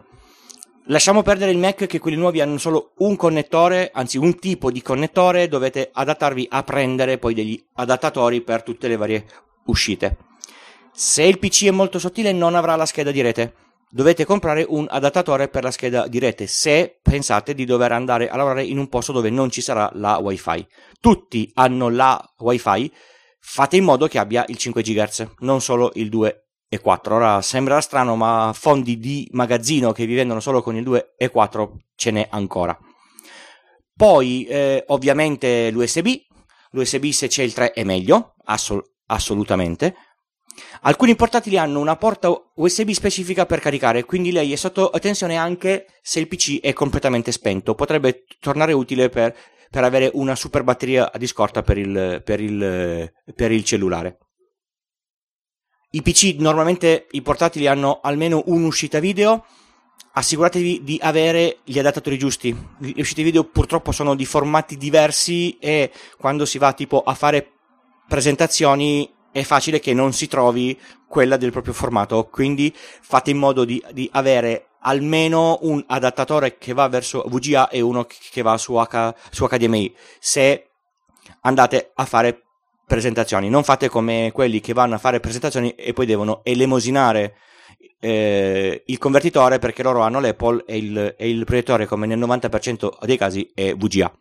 Lasciamo 0.86 1.22
perdere 1.22 1.52
il 1.52 1.60
Mac 1.60 1.86
che 1.86 2.00
quelli 2.00 2.18
nuovi 2.18 2.42
hanno 2.42 2.58
solo 2.58 2.94
un 2.98 3.16
connettore, 3.16 3.92
anzi 3.94 4.18
un 4.18 4.40
tipo 4.40 4.72
di 4.72 4.82
connettore, 4.82 5.48
dovete 5.48 5.92
adattarvi 5.94 6.48
a 6.50 6.64
prendere 6.64 7.20
poi 7.20 7.36
degli 7.36 7.64
adattatori 7.74 8.42
per 8.42 8.64
tutte 8.64 8.88
le 8.88 8.98
varie 8.98 9.26
uscite. 9.66 10.18
Se 10.92 11.22
il 11.22 11.38
PC 11.38 11.66
è 11.66 11.72
molto 11.72 12.00
sottile 12.00 12.32
non 12.32 12.56
avrà 12.56 12.76
la 12.76 12.88
scheda 12.88 13.12
di 13.12 13.22
rete. 13.22 13.54
Dovete 13.92 14.26
comprare 14.26 14.66
un 14.68 14.88
adattatore 14.90 15.50
per 15.50 15.64
la 15.64 15.72
scheda 15.72 16.08
di 16.08 16.18
rete 16.18 16.48
se 16.48 17.00
pensate 17.02 17.54
di 17.54 17.66
dover 17.66 17.92
andare 17.92 18.30
a 18.30 18.38
lavorare 18.38 18.64
in 18.64 18.78
un 18.78 18.88
posto 18.88 19.12
dove 19.12 19.30
non 19.30 19.52
ci 19.52 19.62
sarà 19.62 19.90
la 19.94 20.18
wifi. 20.18 20.66
Tutti 21.00 21.52
hanno 21.56 21.90
la 21.90 22.34
wifi, 22.38 22.92
fate 23.40 23.76
in 23.76 23.84
modo 23.84 24.08
che 24.08 24.18
abbia 24.18 24.46
il 24.48 24.58
5 24.58 24.82
GHz, 24.82 25.28
non 25.40 25.62
solo 25.62 25.92
il 25.96 26.10
2 26.10 26.46
e 26.70 26.80
4. 26.80 27.16
Ora 27.16 27.42
sembrerà 27.42 27.82
strano, 27.82 28.16
ma 28.16 28.52
fondi 28.56 28.98
di 28.98 29.28
magazzino 29.34 29.92
che 29.92 30.06
vi 30.06 30.16
vendono 30.16 30.40
solo 30.40 30.62
con 30.62 30.78
il 30.78 30.84
2 30.84 31.16
e 31.18 31.30
4 31.30 31.80
ce 31.96 32.12
n'è 32.12 32.28
ancora. 32.32 32.78
Poi, 33.94 34.46
eh, 34.46 34.86
ovviamente, 34.88 35.70
l'USB. 35.70 36.08
L'USB 36.72 37.10
se 37.10 37.28
c'è 37.28 37.44
il 37.44 37.52
3 37.52 37.74
è 37.74 37.84
meglio, 37.84 38.36
assol- 38.46 38.84
assolutamente. 39.08 39.94
Alcuni 40.82 41.16
portatili 41.16 41.58
hanno 41.58 41.80
una 41.80 41.96
porta 41.96 42.30
USB 42.56 42.90
specifica 42.90 43.46
per 43.46 43.60
caricare, 43.60 44.04
quindi 44.04 44.32
lei 44.32 44.52
è 44.52 44.56
sotto 44.56 44.90
attenzione 44.90 45.36
anche 45.36 45.86
se 46.02 46.20
il 46.20 46.28
PC 46.28 46.60
è 46.60 46.74
completamente 46.74 47.32
spento. 47.32 47.76
Potrebbe 47.76 48.26
tornare 48.40 48.74
utile 48.74 49.10
per, 49.10 49.36
per 49.70 49.84
avere 49.84 50.10
una 50.14 50.36
super 50.36 50.64
batteria 50.64 51.10
di 51.18 51.28
scorta 51.28 51.62
per 51.62 51.78
il, 51.78 52.22
per 52.24 52.42
il, 52.42 53.12
per 53.36 53.52
il 53.52 53.64
cellulare. 53.64 54.18
I 55.94 56.02
PC 56.02 56.36
normalmente 56.40 57.08
i 57.12 57.22
portatili 57.22 57.68
hanno 57.68 58.00
almeno 58.02 58.44
un'uscita 58.46 59.00
video. 59.00 59.46
Assicuratevi 60.14 60.84
di 60.84 60.98
avere 61.02 61.60
gli 61.64 61.78
adattatori 61.80 62.18
giusti. 62.18 62.56
Le 62.80 62.94
uscite 62.98 63.24
video 63.24 63.44
purtroppo 63.44 63.92
sono 63.92 64.16
di 64.16 64.26
formati 64.26 64.78
diversi 64.78 65.58
e 65.58 65.92
quando 66.18 66.46
si 66.46 66.58
va 66.58 66.74
tipo 66.74 67.02
a 67.02 67.14
fare 67.14 67.52
presentazioni 68.08 69.10
è 69.32 69.44
facile 69.44 69.80
che 69.80 69.94
non 69.94 70.14
si 70.14 70.28
trovi 70.28 70.78
quella 71.08 71.38
del 71.38 71.52
proprio 71.52 71.74
formato, 71.74 72.28
quindi 72.28 72.74
fate 72.76 73.32
in 73.32 73.38
modo 73.38 73.66
di, 73.66 73.84
di 73.92 74.10
avere 74.14 74.68
almeno 74.82 75.60
un 75.62 75.84
adattatore 75.88 76.58
che 76.58 76.74
va 76.74 76.88
verso 76.88 77.24
VGA 77.28 77.70
e 77.70 77.82
uno 77.82 78.06
che 78.06 78.42
va 78.42 78.58
su, 78.58 78.74
H, 78.74 79.14
su 79.30 79.48
HDMI. 79.48 79.94
Se 80.20 80.70
andate 81.42 81.92
a 81.94 82.06
fare 82.06 82.44
presentazioni, 82.86 83.50
non 83.50 83.64
fate 83.64 83.90
come 83.90 84.32
quelli 84.34 84.60
che 84.60 84.74
vanno 84.74 84.96
a 84.96 85.00
fare 85.00 85.20
presentazioni 85.20 85.72
e 85.72 85.94
poi 85.94 86.06
devono 86.06 86.42
elemosinare 86.44 87.36
eh, 88.00 88.84
il 88.86 88.98
convertitore 88.98 89.60
perché 89.60 89.84
loro 89.84 90.02
hanno 90.02 90.20
l'Apple 90.20 90.64
e 90.66 90.78
il, 90.78 91.16
e 91.18 91.30
il 91.30 91.46
proiettore 91.46 91.86
come 91.86 92.08
nel 92.08 92.20
90% 92.20 93.06
dei 93.06 93.18
casi 93.18 93.50
è 93.54 93.74
VGA. 93.76 94.12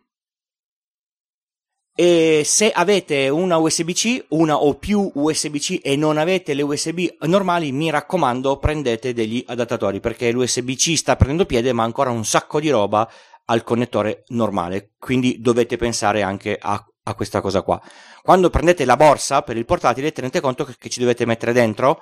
E 1.93 2.43
se 2.45 2.71
avete 2.71 3.27
una 3.27 3.57
USB-C, 3.57 4.25
una 4.29 4.55
o 4.57 4.75
più 4.75 5.11
USB-C 5.13 5.81
e 5.83 5.95
non 5.97 6.17
avete 6.17 6.53
le 6.53 6.61
USB 6.61 7.07
normali, 7.21 7.71
mi 7.71 7.89
raccomando, 7.89 8.57
prendete 8.57 9.13
degli 9.13 9.43
adattatori 9.45 9.99
perché 9.99 10.31
l'USB-C 10.31 10.95
sta 10.95 11.15
prendendo 11.15 11.45
piede, 11.45 11.73
ma 11.73 11.83
ancora 11.83 12.09
un 12.09 12.23
sacco 12.23 12.59
di 12.59 12.69
roba 12.69 13.09
al 13.45 13.63
connettore 13.63 14.23
normale. 14.27 14.93
Quindi 14.97 15.41
dovete 15.41 15.75
pensare 15.75 16.21
anche 16.21 16.57
a, 16.59 16.83
a 17.03 17.13
questa 17.13 17.41
cosa 17.41 17.61
qua. 17.61 17.81
Quando 18.23 18.49
prendete 18.49 18.85
la 18.85 18.95
borsa 18.95 19.41
per 19.41 19.57
il 19.57 19.65
portatile, 19.65 20.13
tenete 20.13 20.39
conto 20.39 20.63
che, 20.63 20.75
che 20.77 20.89
ci 20.89 21.01
dovete 21.01 21.25
mettere 21.25 21.51
dentro 21.51 22.01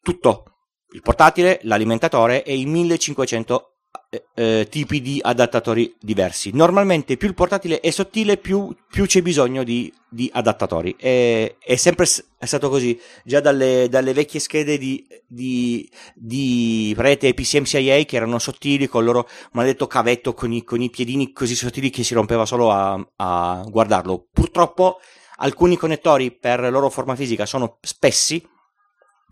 tutto 0.00 0.44
il 0.92 1.02
portatile, 1.02 1.58
l'alimentatore 1.64 2.44
e 2.44 2.56
i 2.56 2.66
1500 2.66 3.77
eh, 4.10 4.24
eh, 4.34 4.66
tipi 4.70 5.02
di 5.02 5.20
adattatori 5.22 5.94
diversi. 6.00 6.50
Normalmente 6.54 7.18
più 7.18 7.28
il 7.28 7.34
portatile 7.34 7.80
è 7.80 7.90
sottile, 7.90 8.38
più, 8.38 8.74
più 8.88 9.04
c'è 9.04 9.20
bisogno 9.20 9.64
di, 9.64 9.92
di 10.08 10.30
adattatori. 10.32 10.96
È, 10.98 11.56
è, 11.58 11.76
sempre 11.76 12.06
è 12.38 12.46
stato 12.46 12.70
così, 12.70 12.98
già 13.22 13.40
dalle, 13.40 13.86
dalle 13.90 14.14
vecchie 14.14 14.40
schede 14.40 14.78
di, 14.78 15.06
di, 15.26 15.86
di 16.14 16.94
rete 16.96 17.34
PCMCIA 17.34 18.02
che 18.04 18.16
erano 18.16 18.38
sottili 18.38 18.86
con 18.86 19.02
il 19.02 19.08
loro 19.08 19.28
maledetto 19.52 19.86
cavetto 19.86 20.32
con 20.32 20.52
i, 20.52 20.64
con 20.64 20.80
i 20.80 20.88
piedini 20.88 21.32
così 21.32 21.54
sottili 21.54 21.90
che 21.90 22.02
si 22.02 22.14
rompeva 22.14 22.46
solo 22.46 22.72
a, 22.72 22.98
a 23.16 23.62
guardarlo. 23.68 24.28
Purtroppo 24.32 25.00
alcuni 25.36 25.76
connettori 25.76 26.32
per 26.32 26.60
loro 26.70 26.88
forma 26.88 27.14
fisica 27.14 27.44
sono 27.44 27.76
spessi 27.82 28.42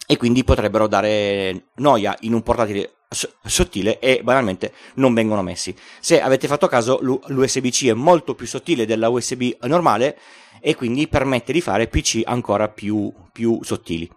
e 0.06 0.16
quindi 0.18 0.44
potrebbero 0.44 0.86
dare 0.86 1.68
noia 1.76 2.14
in 2.20 2.34
un 2.34 2.42
portatile 2.42 2.95
sottile 3.08 3.98
e 3.98 4.20
banalmente 4.22 4.72
non 4.94 5.14
vengono 5.14 5.42
messi. 5.42 5.74
Se 6.00 6.20
avete 6.20 6.46
fatto 6.48 6.66
caso, 6.66 6.98
l'USB-C 7.00 7.86
è 7.86 7.92
molto 7.94 8.34
più 8.34 8.46
sottile 8.46 8.86
della 8.86 9.08
USB 9.08 9.50
normale 9.62 10.18
e 10.60 10.74
quindi 10.74 11.08
permette 11.08 11.52
di 11.52 11.60
fare 11.60 11.88
PC 11.88 12.22
ancora 12.24 12.68
più, 12.68 13.12
più 13.32 13.60
sottili. 13.62 14.10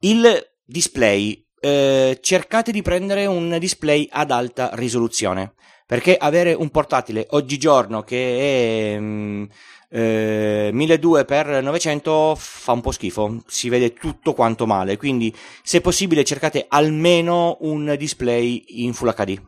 Il 0.00 0.50
display. 0.64 1.44
Eh, 1.60 2.18
cercate 2.20 2.70
di 2.70 2.82
prendere 2.82 3.26
un 3.26 3.56
display 3.58 4.06
ad 4.08 4.30
alta 4.30 4.70
risoluzione 4.74 5.54
perché 5.88 6.18
avere 6.18 6.52
un 6.52 6.68
portatile 6.68 7.26
oggigiorno 7.30 8.02
che 8.02 8.92
è 8.94 9.00
mm, 9.00 9.44
eh, 9.88 10.70
1200x900 10.74 12.34
fa 12.36 12.72
un 12.72 12.82
po' 12.82 12.90
schifo, 12.90 13.42
si 13.46 13.70
vede 13.70 13.94
tutto 13.94 14.34
quanto 14.34 14.66
male, 14.66 14.98
quindi 14.98 15.34
se 15.62 15.80
possibile 15.80 16.24
cercate 16.24 16.66
almeno 16.68 17.56
un 17.60 17.94
display 17.98 18.64
in 18.84 18.92
Full 18.92 19.14
HD. 19.14 19.40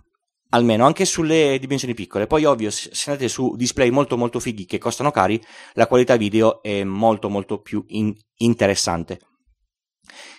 Almeno 0.52 0.86
anche 0.86 1.04
sulle 1.04 1.58
dimensioni 1.60 1.92
piccole. 1.92 2.26
Poi, 2.26 2.44
ovvio, 2.46 2.70
se 2.70 2.90
andate 3.10 3.28
su 3.28 3.54
display 3.54 3.90
molto 3.90 4.16
molto 4.16 4.40
fighi 4.40 4.64
che 4.64 4.78
costano 4.78 5.10
cari, 5.10 5.40
la 5.74 5.86
qualità 5.86 6.16
video 6.16 6.62
è 6.62 6.82
molto 6.84 7.28
molto 7.28 7.60
più 7.60 7.84
in- 7.88 8.16
interessante. 8.36 9.20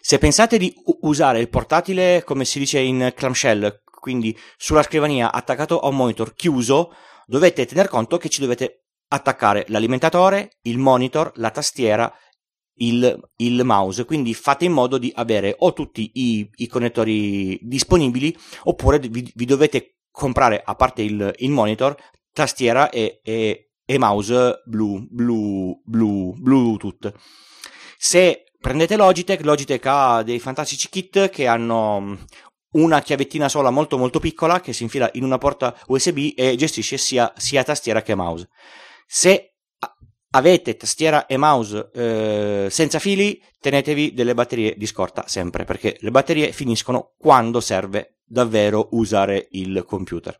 Se 0.02 0.18
pensate 0.18 0.58
di 0.58 0.74
usare 1.02 1.40
il 1.40 1.48
portatile, 1.48 2.24
come 2.26 2.44
si 2.44 2.60
dice 2.60 2.80
in 2.80 3.14
clamshell, 3.16 3.84
quindi 4.02 4.36
sulla 4.58 4.82
scrivania 4.82 5.32
attaccato 5.32 5.80
a 5.80 5.88
un 5.88 5.96
monitor 5.96 6.34
chiuso, 6.34 6.92
dovete 7.28 7.68
tener 7.68 7.88
conto 7.88 8.18
che 8.18 8.30
ci 8.30 8.42
dovete 8.42 8.88
attaccare 9.10 9.66
l'alimentatore, 9.68 10.58
il 10.64 10.80
monitor, 10.80 11.32
la 11.36 11.52
tastiera, 11.52 12.12
il, 12.80 13.30
il, 13.36 13.64
mouse. 13.64 14.06
Quindi 14.06 14.34
fate 14.34 14.66
in 14.66 14.72
modo 14.72 14.98
di 14.98 15.12
avere 15.16 15.56
o 15.60 15.74
tutti 15.74 16.10
i, 16.16 16.50
i 16.56 16.68
connettori 16.68 17.60
disponibili 17.62 18.36
oppure 18.64 18.98
vi, 18.98 19.32
vi, 19.36 19.46
dovete 19.46 20.00
comprare, 20.10 20.64
a 20.66 20.74
parte 20.74 21.04
il, 21.04 21.32
il 21.38 21.52
monitor, 21.52 21.96
tastiera 22.34 22.90
e, 22.90 23.22
e, 23.24 23.72
e 23.86 23.98
mouse 24.00 24.64
blu, 24.66 25.06
blu, 25.12 25.80
blu, 25.86 26.34
Bluetooth. 26.40 27.14
Se 27.98 28.46
prendete 28.60 28.96
Logitech, 28.96 29.44
Logitech 29.44 29.86
ha 29.86 30.24
dei 30.24 30.40
fantastici 30.40 30.90
kit 30.90 31.30
che 31.30 31.46
hanno 31.46 32.18
una 32.72 33.02
chiavettina 33.02 33.50
sola 33.50 33.70
molto 33.70 33.98
molto 33.98 34.20
piccola 34.20 34.62
che 34.62 34.74
si 34.74 34.84
infila 34.84 35.10
in 35.14 35.24
una 35.24 35.38
porta 35.38 35.76
USB 35.88 36.34
e 36.36 36.56
gestisce 36.56 36.98
sia, 36.98 37.34
sia 37.36 37.64
tastiera 37.64 38.02
che 38.02 38.16
mouse. 38.16 38.48
Se 39.06 39.56
avete 40.32 40.78
tastiera 40.78 41.26
e 41.26 41.38
mouse 41.38 41.90
eh, 41.94 42.68
senza 42.70 43.00
fili, 43.00 43.42
tenetevi 43.60 44.14
delle 44.14 44.34
batterie 44.34 44.76
di 44.78 44.86
scorta 44.86 45.28
sempre, 45.28 45.66
perché 45.66 45.98
le 46.00 46.12
batterie 46.12 46.52
finiscono 46.52 47.14
quando 47.18 47.60
serve 47.60 48.20
davvero 48.26 48.90
usare 48.92 49.48
il 49.52 49.84
computer. 49.86 50.38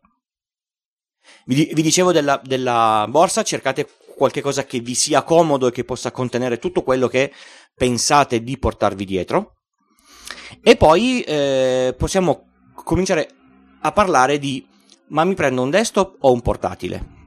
Vi, 1.44 1.70
vi 1.72 1.82
dicevo 1.82 2.12
della, 2.12 2.40
della 2.42 3.06
borsa, 3.08 3.42
cercate 3.42 3.88
qualche 4.16 4.40
cosa 4.40 4.64
che 4.64 4.80
vi 4.80 4.94
sia 4.94 5.22
comodo 5.22 5.66
e 5.66 5.72
che 5.72 5.84
possa 5.84 6.10
contenere 6.10 6.58
tutto 6.58 6.82
quello 6.82 7.08
che 7.08 7.32
pensate 7.74 8.42
di 8.42 8.58
portarvi 8.58 9.04
dietro. 9.04 9.61
E 10.60 10.76
poi 10.76 11.22
eh, 11.22 11.94
possiamo 11.96 12.48
cominciare 12.74 13.28
a 13.80 13.92
parlare 13.92 14.38
di 14.38 14.66
ma 15.08 15.24
mi 15.24 15.34
prendo 15.34 15.62
un 15.62 15.70
desktop 15.70 16.16
o 16.20 16.32
un 16.32 16.40
portatile? 16.40 17.20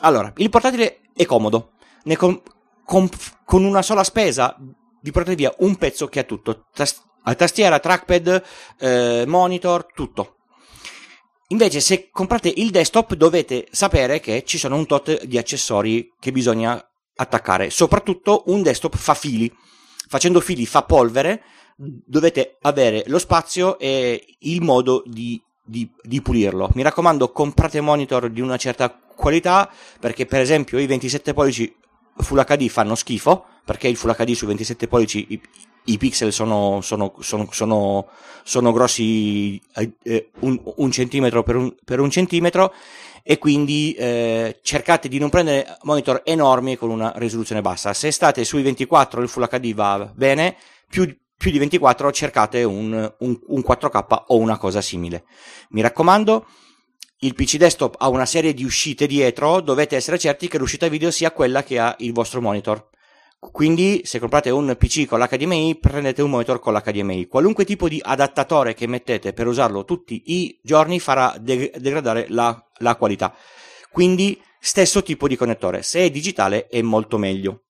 Allora, 0.00 0.32
il 0.36 0.50
portatile 0.50 1.00
è 1.14 1.24
comodo, 1.24 1.72
con, 2.16 2.40
con, 2.84 3.08
con, 3.44 3.64
una 3.64 3.82
sola 3.82 4.04
spesa 4.04 4.56
vi 5.00 5.10
portate 5.10 5.36
via 5.36 5.54
un 5.58 5.76
pezzo 5.76 6.08
che 6.08 6.20
ha 6.20 6.24
tutto, 6.24 6.66
Tast- 6.72 7.02
tastiera, 7.36 7.78
trackpad, 7.78 8.42
eh, 8.78 9.24
monitor, 9.26 9.86
tutto. 9.92 10.36
Invece 11.48 11.80
se 11.80 12.10
comprate 12.10 12.52
il 12.54 12.70
desktop 12.70 13.14
dovete 13.14 13.68
sapere 13.70 14.20
che 14.20 14.44
ci 14.44 14.58
sono 14.58 14.76
un 14.76 14.86
tot 14.86 15.24
di 15.24 15.38
accessori 15.38 16.12
che 16.18 16.30
bisogna 16.30 16.80
attaccare, 17.16 17.70
soprattutto 17.70 18.44
un 18.46 18.62
desktop 18.62 18.96
fa 18.96 19.14
fili, 19.14 19.50
facendo 20.08 20.40
fili 20.40 20.66
fa 20.66 20.82
polvere, 20.82 21.42
dovete 21.78 22.56
avere 22.62 23.04
lo 23.06 23.18
spazio 23.18 23.78
e 23.78 24.36
il 24.40 24.62
modo 24.62 25.02
di, 25.06 25.40
di, 25.62 25.88
di 26.02 26.20
pulirlo. 26.20 26.70
Mi 26.74 26.82
raccomando, 26.82 27.30
comprate 27.30 27.80
monitor 27.80 28.30
di 28.30 28.40
una 28.40 28.56
certa 28.56 28.90
qualità 28.90 29.70
perché 30.00 30.26
per 30.26 30.40
esempio 30.40 30.78
i 30.78 30.86
27 30.86 31.32
pollici 31.34 31.74
Full 32.20 32.44
HD 32.44 32.68
fanno 32.68 32.96
schifo 32.96 33.44
perché 33.64 33.86
il 33.86 33.96
Full 33.96 34.14
HD 34.16 34.32
su 34.32 34.46
27 34.46 34.88
pollici 34.88 35.26
i, 35.28 35.40
i 35.84 35.98
pixel 35.98 36.32
sono, 36.32 36.80
sono, 36.80 37.14
sono, 37.20 38.06
sono, 38.42 38.72
grossi 38.72 39.60
eh, 40.02 40.30
un, 40.40 40.60
un, 40.76 40.90
centimetro 40.90 41.42
per 41.44 41.56
un, 41.56 41.74
per 41.84 42.00
un 42.00 42.10
centimetro 42.10 42.72
e 43.22 43.38
quindi 43.38 43.92
eh, 43.92 44.58
cercate 44.62 45.08
di 45.08 45.18
non 45.18 45.28
prendere 45.30 45.78
monitor 45.82 46.22
enormi 46.24 46.76
con 46.76 46.90
una 46.90 47.12
risoluzione 47.16 47.60
bassa. 47.60 47.92
Se 47.92 48.10
state 48.10 48.44
sui 48.44 48.62
24 48.62 49.22
il 49.22 49.28
Full 49.28 49.48
HD 49.48 49.74
va 49.74 50.10
bene, 50.14 50.56
più, 50.88 51.14
più 51.38 51.52
di 51.52 51.58
24 51.58 52.10
cercate 52.10 52.64
un, 52.64 52.92
un, 53.20 53.38
un 53.46 53.64
4K 53.66 54.24
o 54.26 54.36
una 54.36 54.58
cosa 54.58 54.82
simile. 54.82 55.24
Mi 55.70 55.80
raccomando, 55.80 56.44
il 57.20 57.34
PC 57.34 57.56
desktop 57.56 57.94
ha 57.98 58.08
una 58.08 58.26
serie 58.26 58.52
di 58.52 58.64
uscite 58.64 59.06
dietro, 59.06 59.60
dovete 59.60 59.94
essere 59.94 60.18
certi 60.18 60.48
che 60.48 60.58
l'uscita 60.58 60.88
video 60.88 61.12
sia 61.12 61.30
quella 61.30 61.62
che 61.62 61.78
ha 61.78 61.94
il 62.00 62.12
vostro 62.12 62.40
monitor. 62.40 62.88
Quindi, 63.38 64.00
se 64.02 64.18
comprate 64.18 64.50
un 64.50 64.74
PC 64.76 65.06
con 65.06 65.20
l'HDMI, 65.20 65.78
prendete 65.78 66.22
un 66.22 66.30
monitor 66.30 66.58
con 66.58 66.74
l'HDMI. 66.74 67.28
Qualunque 67.28 67.64
tipo 67.64 67.88
di 67.88 68.00
adattatore 68.02 68.74
che 68.74 68.88
mettete 68.88 69.32
per 69.32 69.46
usarlo 69.46 69.84
tutti 69.84 70.20
i 70.26 70.58
giorni 70.60 70.98
farà 70.98 71.36
de- 71.38 71.72
degradare 71.76 72.26
la, 72.30 72.60
la 72.78 72.96
qualità. 72.96 73.32
Quindi, 73.92 74.40
stesso 74.58 75.04
tipo 75.04 75.28
di 75.28 75.36
connettore. 75.36 75.82
Se 75.82 76.00
è 76.00 76.10
digitale 76.10 76.66
è 76.66 76.82
molto 76.82 77.16
meglio. 77.16 77.67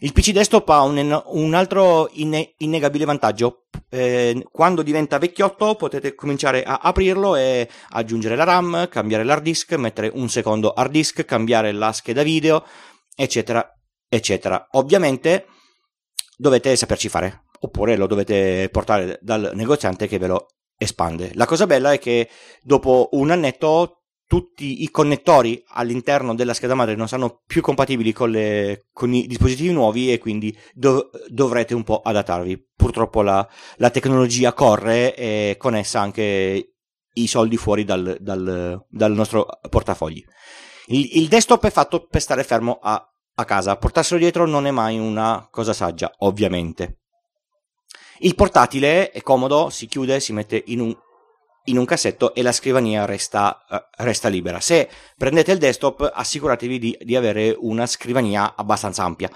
Il 0.00 0.12
PC 0.12 0.32
desktop 0.32 0.68
ha 0.70 0.82
un, 0.82 1.22
un 1.26 1.54
altro 1.54 2.08
inne, 2.12 2.54
innegabile 2.58 3.04
vantaggio. 3.04 3.64
Eh, 3.88 4.46
quando 4.50 4.82
diventa 4.82 5.18
vecchiotto 5.18 5.74
potete 5.76 6.14
cominciare 6.14 6.62
a 6.62 6.80
aprirlo 6.82 7.36
e 7.36 7.68
aggiungere 7.90 8.36
la 8.36 8.44
RAM, 8.44 8.88
cambiare 8.88 9.24
l'hard 9.24 9.42
disk, 9.42 9.74
mettere 9.74 10.10
un 10.12 10.28
secondo 10.28 10.72
hard 10.72 10.90
disk, 10.90 11.24
cambiare 11.24 11.72
la 11.72 11.92
scheda 11.92 12.22
video, 12.22 12.64
eccetera, 13.14 13.66
eccetera. 14.08 14.68
Ovviamente 14.72 15.46
dovete 16.36 16.76
saperci 16.76 17.08
fare, 17.08 17.44
oppure 17.60 17.96
lo 17.96 18.06
dovete 18.06 18.68
portare 18.70 19.18
dal 19.22 19.52
negoziante 19.54 20.06
che 20.06 20.18
ve 20.18 20.26
lo 20.26 20.46
espande. 20.76 21.30
La 21.34 21.46
cosa 21.46 21.66
bella 21.66 21.92
è 21.92 21.98
che 21.98 22.28
dopo 22.62 23.08
un 23.12 23.30
annetto 23.30 24.03
tutti 24.26 24.82
i 24.82 24.90
connettori 24.90 25.62
all'interno 25.68 26.34
della 26.34 26.54
scheda 26.54 26.74
madre 26.74 26.94
non 26.94 27.08
saranno 27.08 27.42
più 27.46 27.60
compatibili 27.60 28.12
con, 28.12 28.30
le, 28.30 28.86
con 28.92 29.12
i 29.12 29.26
dispositivi 29.26 29.72
nuovi 29.72 30.12
e 30.12 30.18
quindi 30.18 30.56
dov- 30.72 31.26
dovrete 31.28 31.74
un 31.74 31.84
po' 31.84 32.00
adattarvi. 32.00 32.70
Purtroppo 32.74 33.22
la, 33.22 33.46
la, 33.76 33.90
tecnologia 33.90 34.52
corre 34.52 35.14
e 35.14 35.56
con 35.58 35.74
essa 35.74 36.00
anche 36.00 36.74
i 37.12 37.26
soldi 37.26 37.56
fuori 37.56 37.84
dal, 37.84 38.16
dal, 38.20 38.84
dal 38.88 39.12
nostro 39.12 39.46
portafogli. 39.68 40.24
Il, 40.86 41.16
il, 41.18 41.28
desktop 41.28 41.66
è 41.66 41.70
fatto 41.70 42.06
per 42.06 42.20
stare 42.20 42.44
fermo 42.44 42.78
a, 42.82 43.06
a 43.34 43.44
casa, 43.44 43.76
portarselo 43.76 44.18
dietro 44.18 44.46
non 44.46 44.66
è 44.66 44.70
mai 44.70 44.98
una 44.98 45.46
cosa 45.50 45.72
saggia, 45.72 46.12
ovviamente. 46.18 46.98
Il 48.18 48.34
portatile 48.34 49.10
è 49.10 49.20
comodo, 49.22 49.70
si 49.70 49.86
chiude, 49.86 50.20
si 50.20 50.32
mette 50.32 50.62
in 50.66 50.80
un 50.80 50.96
in 51.64 51.78
un 51.78 51.84
cassetto 51.84 52.34
e 52.34 52.42
la 52.42 52.52
scrivania 52.52 53.04
resta, 53.04 53.64
uh, 53.68 54.02
resta 54.02 54.28
libera. 54.28 54.60
Se 54.60 54.88
prendete 55.16 55.52
il 55.52 55.58
desktop, 55.58 56.10
assicuratevi 56.12 56.78
di, 56.78 56.98
di, 57.00 57.16
avere 57.16 57.56
una 57.58 57.86
scrivania 57.86 58.54
abbastanza 58.56 59.04
ampia. 59.04 59.30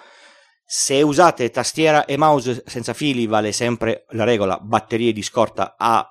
Se 0.65 1.01
usate 1.01 1.51
tastiera 1.51 2.05
e 2.05 2.17
mouse 2.17 2.63
senza 2.67 2.93
fili, 2.93 3.27
vale 3.27 3.53
sempre 3.53 4.05
la 4.11 4.25
regola 4.25 4.59
batterie 4.61 5.13
di 5.13 5.23
scorta 5.23 5.77
a, 5.79 6.07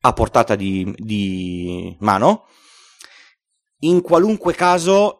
a 0.00 0.12
portata 0.12 0.54
di, 0.54 0.94
di 0.96 1.96
mano. 2.00 2.46
In 3.80 4.02
qualunque 4.02 4.54
caso, 4.54 5.19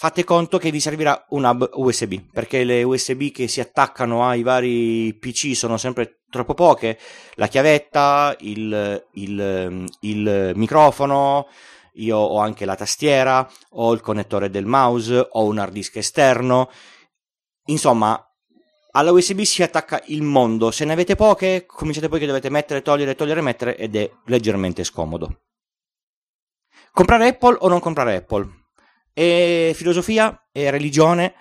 fate 0.00 0.22
conto 0.22 0.58
che 0.58 0.70
vi 0.70 0.78
servirà 0.78 1.26
un 1.30 1.42
hub 1.42 1.70
USB, 1.72 2.30
perché 2.32 2.62
le 2.62 2.84
USB 2.84 3.32
che 3.32 3.48
si 3.48 3.58
attaccano 3.58 4.28
ai 4.28 4.44
vari 4.44 5.12
PC 5.18 5.56
sono 5.56 5.76
sempre 5.76 6.20
troppo 6.30 6.54
poche. 6.54 6.96
La 7.34 7.48
chiavetta, 7.48 8.36
il, 8.38 9.08
il, 9.14 9.86
il 10.02 10.52
microfono, 10.54 11.48
io 11.94 12.16
ho 12.16 12.38
anche 12.38 12.64
la 12.64 12.76
tastiera, 12.76 13.50
ho 13.70 13.92
il 13.92 14.00
connettore 14.00 14.50
del 14.50 14.66
mouse, 14.66 15.30
ho 15.32 15.44
un 15.44 15.58
hard 15.58 15.72
disk 15.72 15.96
esterno. 15.96 16.70
Insomma, 17.64 18.24
alla 18.92 19.10
USB 19.10 19.40
si 19.40 19.64
attacca 19.64 20.00
il 20.06 20.22
mondo. 20.22 20.70
Se 20.70 20.84
ne 20.84 20.92
avete 20.92 21.16
poche, 21.16 21.66
cominciate 21.66 22.08
poi 22.08 22.20
che 22.20 22.26
dovete 22.26 22.50
mettere, 22.50 22.82
togliere, 22.82 23.16
togliere, 23.16 23.40
mettere 23.40 23.76
ed 23.76 23.96
è 23.96 24.08
leggermente 24.26 24.84
scomodo. 24.84 25.40
Comprare 26.92 27.26
Apple 27.26 27.56
o 27.58 27.66
non 27.68 27.80
comprare 27.80 28.14
Apple? 28.14 28.57
E 29.18 29.72
filosofia 29.74 30.46
e 30.52 30.70
religione 30.70 31.34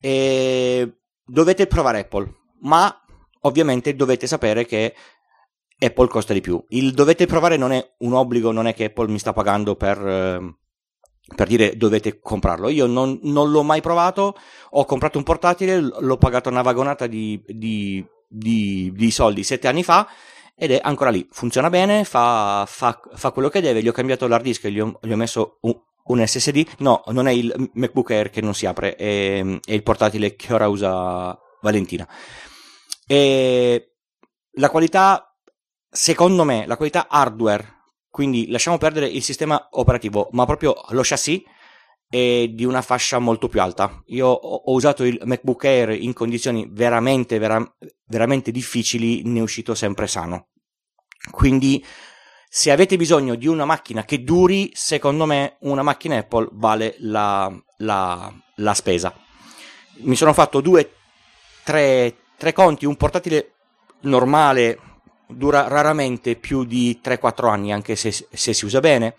e 0.00 0.96
dovete 1.24 1.68
provare 1.68 2.00
Apple, 2.00 2.28
ma 2.62 2.92
ovviamente 3.42 3.94
dovete 3.94 4.26
sapere 4.26 4.66
che 4.66 4.92
Apple 5.78 6.08
costa 6.08 6.32
di 6.32 6.40
più. 6.40 6.60
Il 6.70 6.92
dovete 6.92 7.26
provare 7.26 7.56
non 7.56 7.70
è 7.70 7.94
un 7.98 8.14
obbligo, 8.14 8.50
non 8.50 8.66
è 8.66 8.74
che 8.74 8.86
Apple 8.86 9.12
mi 9.12 9.20
sta 9.20 9.32
pagando 9.32 9.76
per, 9.76 10.04
eh, 10.04 10.56
per 11.36 11.46
dire 11.46 11.76
dovete 11.76 12.18
comprarlo. 12.18 12.68
Io 12.68 12.86
non, 12.86 13.20
non, 13.22 13.52
l'ho 13.52 13.62
mai 13.62 13.80
provato, 13.80 14.36
ho 14.70 14.84
comprato 14.84 15.16
un 15.16 15.22
portatile, 15.22 15.78
l'ho 15.78 16.16
pagato 16.16 16.48
una 16.48 16.62
vagonata 16.62 17.06
di, 17.06 17.40
di, 17.46 18.04
di, 18.26 18.90
di 18.92 19.10
soldi 19.12 19.44
sette 19.44 19.68
anni 19.68 19.84
fa 19.84 20.08
ed 20.56 20.72
è 20.72 20.80
ancora 20.82 21.10
lì, 21.10 21.24
funziona 21.30 21.70
bene, 21.70 22.02
fa, 22.02 22.64
fa, 22.66 23.00
fa, 23.14 23.30
quello 23.30 23.48
che 23.48 23.60
deve, 23.60 23.82
gli 23.82 23.88
ho 23.88 23.92
cambiato 23.92 24.26
l'hard 24.26 24.42
disk, 24.42 24.66
gli 24.66 24.80
ho, 24.80 24.98
gli 25.00 25.12
ho 25.12 25.16
messo 25.16 25.58
un, 25.60 25.80
un 26.10 26.26
SSD? 26.26 26.66
No, 26.78 27.02
non 27.08 27.26
è 27.26 27.32
il 27.32 27.70
MacBook 27.74 28.10
Air 28.10 28.30
che 28.30 28.40
non 28.40 28.54
si 28.54 28.66
apre, 28.66 28.94
è, 28.94 29.44
è 29.64 29.72
il 29.72 29.82
portatile 29.82 30.36
che 30.36 30.52
ora 30.52 30.68
usa 30.68 31.38
Valentina. 31.60 32.08
E 33.06 33.94
la 34.52 34.70
qualità, 34.70 35.36
secondo 35.88 36.44
me, 36.44 36.66
la 36.66 36.76
qualità 36.76 37.08
hardware, 37.08 37.78
quindi 38.08 38.48
lasciamo 38.48 38.78
perdere 38.78 39.06
il 39.06 39.22
sistema 39.22 39.68
operativo, 39.70 40.28
ma 40.32 40.44
proprio 40.44 40.74
lo 40.90 41.02
chassis 41.02 41.42
è 42.08 42.48
di 42.48 42.64
una 42.64 42.82
fascia 42.82 43.20
molto 43.20 43.48
più 43.48 43.60
alta. 43.60 44.02
Io 44.06 44.26
ho, 44.26 44.72
usato 44.74 45.04
il 45.04 45.20
MacBook 45.24 45.64
Air 45.64 45.90
in 45.90 46.12
condizioni 46.12 46.68
veramente, 46.68 47.38
vera, 47.38 47.64
veramente 48.06 48.50
difficili, 48.50 49.22
ne 49.24 49.38
è 49.38 49.42
uscito 49.42 49.76
sempre 49.76 50.08
sano. 50.08 50.48
Quindi 51.30 51.84
se 52.52 52.72
avete 52.72 52.96
bisogno 52.96 53.36
di 53.36 53.46
una 53.46 53.64
macchina 53.64 54.04
che 54.04 54.24
duri, 54.24 54.72
secondo 54.74 55.24
me 55.24 55.54
una 55.60 55.84
macchina 55.84 56.16
Apple 56.16 56.48
vale 56.50 56.96
la, 56.98 57.48
la, 57.76 58.34
la 58.56 58.74
spesa. 58.74 59.14
Mi 59.98 60.16
sono 60.16 60.32
fatto 60.32 60.60
due, 60.60 60.94
tre, 61.62 62.16
tre 62.36 62.52
conti, 62.52 62.86
un 62.86 62.96
portatile 62.96 63.52
normale 64.00 64.80
dura 65.28 65.68
raramente 65.68 66.34
più 66.34 66.64
di 66.64 67.00
3-4 67.00 67.48
anni, 67.48 67.72
anche 67.72 67.94
se, 67.94 68.10
se, 68.10 68.52
si 68.52 68.64
usa 68.64 68.80
bene. 68.80 69.14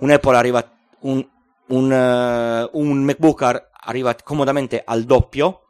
Un 0.00 0.10
Apple 0.10 0.36
arriva, 0.36 0.70
un, 1.00 1.26
un, 1.68 1.90
uh, 1.90 2.78
un 2.78 3.02
MacBook 3.02 3.70
arriva 3.80 4.14
comodamente 4.22 4.82
al 4.84 5.04
doppio. 5.04 5.68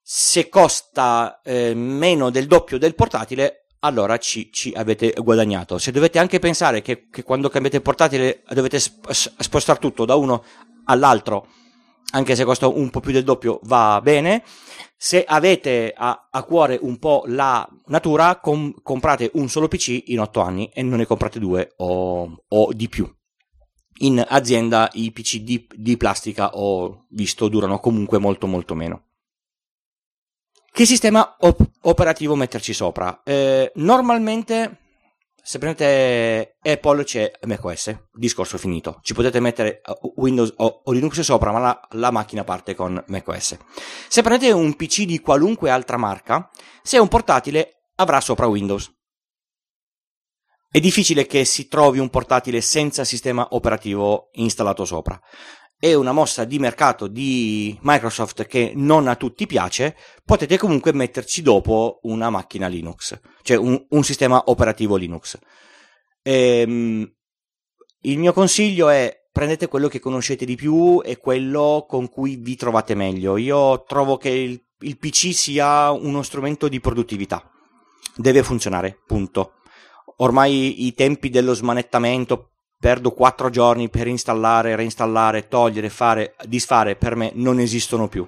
Se 0.00 0.48
costa 0.48 1.42
eh, 1.44 1.74
meno 1.74 2.30
del 2.30 2.46
doppio 2.46 2.78
del 2.78 2.94
portatile, 2.94 3.63
allora 3.84 4.16
ci, 4.18 4.50
ci, 4.50 4.72
avete 4.74 5.14
guadagnato. 5.18 5.78
Se 5.78 5.92
dovete 5.92 6.18
anche 6.18 6.38
pensare 6.38 6.82
che, 6.82 7.08
che 7.10 7.22
quando 7.22 7.48
cambiate 7.48 7.80
portatile 7.80 8.42
dovete 8.48 8.78
spostare 8.80 9.78
tutto 9.78 10.04
da 10.04 10.14
uno 10.14 10.42
all'altro, 10.84 11.46
anche 12.12 12.34
se 12.34 12.44
costa 12.44 12.66
un 12.66 12.90
po' 12.90 13.00
più 13.00 13.12
del 13.12 13.24
doppio, 13.24 13.60
va 13.64 14.00
bene. 14.02 14.42
Se 14.96 15.22
avete 15.24 15.92
a, 15.94 16.28
a 16.30 16.42
cuore 16.44 16.78
un 16.80 16.98
po' 16.98 17.24
la 17.26 17.68
natura, 17.86 18.40
com, 18.40 18.72
comprate 18.82 19.30
un 19.34 19.48
solo 19.48 19.68
PC 19.68 20.04
in 20.06 20.20
8 20.20 20.40
anni 20.40 20.70
e 20.72 20.82
non 20.82 20.98
ne 20.98 21.06
comprate 21.06 21.38
due 21.38 21.74
o, 21.76 22.42
o 22.48 22.72
di 22.72 22.88
più. 22.88 23.10
In 23.98 24.24
azienda 24.26 24.88
i 24.94 25.12
PC 25.12 25.38
di, 25.38 25.66
di 25.72 25.96
plastica 25.96 26.56
ho 26.56 27.04
visto 27.10 27.48
durano 27.48 27.78
comunque 27.80 28.18
molto 28.18 28.46
molto 28.46 28.74
meno. 28.74 29.03
Che 30.76 30.86
sistema 30.86 31.36
op- 31.38 31.70
operativo 31.82 32.34
metterci 32.34 32.72
sopra? 32.72 33.20
Eh, 33.22 33.70
normalmente, 33.76 34.80
se 35.40 35.60
prendete 35.60 36.56
Apple 36.60 37.04
c'è 37.04 37.30
macOS, 37.46 37.96
discorso 38.12 38.58
finito. 38.58 38.98
Ci 39.00 39.14
potete 39.14 39.38
mettere 39.38 39.82
uh, 39.86 40.14
Windows 40.16 40.52
o, 40.56 40.82
o 40.82 40.90
Linux 40.90 41.20
sopra, 41.20 41.52
ma 41.52 41.60
la, 41.60 41.80
la, 41.90 42.10
macchina 42.10 42.42
parte 42.42 42.74
con 42.74 43.00
macOS. 43.06 43.56
Se 44.08 44.22
prendete 44.22 44.50
un 44.50 44.74
PC 44.74 45.04
di 45.04 45.20
qualunque 45.20 45.70
altra 45.70 45.96
marca, 45.96 46.50
se 46.82 46.96
è 46.96 47.00
un 47.00 47.06
portatile 47.06 47.84
avrà 47.94 48.20
sopra 48.20 48.48
Windows. 48.48 48.92
È 50.68 50.80
difficile 50.80 51.24
che 51.26 51.44
si 51.44 51.68
trovi 51.68 52.00
un 52.00 52.10
portatile 52.10 52.60
senza 52.60 53.04
sistema 53.04 53.46
operativo 53.52 54.30
installato 54.32 54.84
sopra 54.84 55.20
è 55.78 55.92
una 55.94 56.12
mossa 56.12 56.44
di 56.44 56.58
mercato 56.58 57.06
di 57.06 57.78
Microsoft 57.82 58.46
che 58.46 58.72
non 58.74 59.06
a 59.06 59.16
tutti 59.16 59.46
piace, 59.46 59.96
potete 60.24 60.56
comunque 60.56 60.92
metterci 60.92 61.42
dopo 61.42 62.00
una 62.02 62.30
macchina 62.30 62.66
Linux, 62.66 63.18
cioè 63.42 63.56
un, 63.56 63.84
un 63.88 64.02
sistema 64.04 64.42
operativo 64.46 64.96
Linux. 64.96 65.38
Ehm, 66.22 67.12
il 68.00 68.18
mio 68.18 68.32
consiglio 68.32 68.88
è 68.88 69.24
prendete 69.34 69.66
quello 69.66 69.88
che 69.88 69.98
conoscete 69.98 70.44
di 70.44 70.54
più 70.54 71.02
e 71.04 71.16
quello 71.18 71.86
con 71.88 72.08
cui 72.08 72.36
vi 72.36 72.54
trovate 72.54 72.94
meglio. 72.94 73.36
Io 73.36 73.82
trovo 73.82 74.16
che 74.16 74.28
il, 74.28 74.64
il 74.78 74.96
PC 74.96 75.34
sia 75.34 75.90
uno 75.90 76.22
strumento 76.22 76.68
di 76.68 76.78
produttività. 76.78 77.50
Deve 78.14 78.44
funzionare, 78.44 78.96
punto. 79.04 79.54
Ormai 80.18 80.86
i 80.86 80.94
tempi 80.94 81.30
dello 81.30 81.52
smanettamento 81.52 82.53
perdo 82.78 83.12
quattro 83.12 83.50
giorni 83.50 83.88
per 83.88 84.06
installare, 84.06 84.76
reinstallare, 84.76 85.48
togliere, 85.48 85.88
fare, 85.88 86.34
disfare, 86.44 86.96
per 86.96 87.16
me 87.16 87.32
non 87.34 87.58
esistono 87.58 88.08
più. 88.08 88.26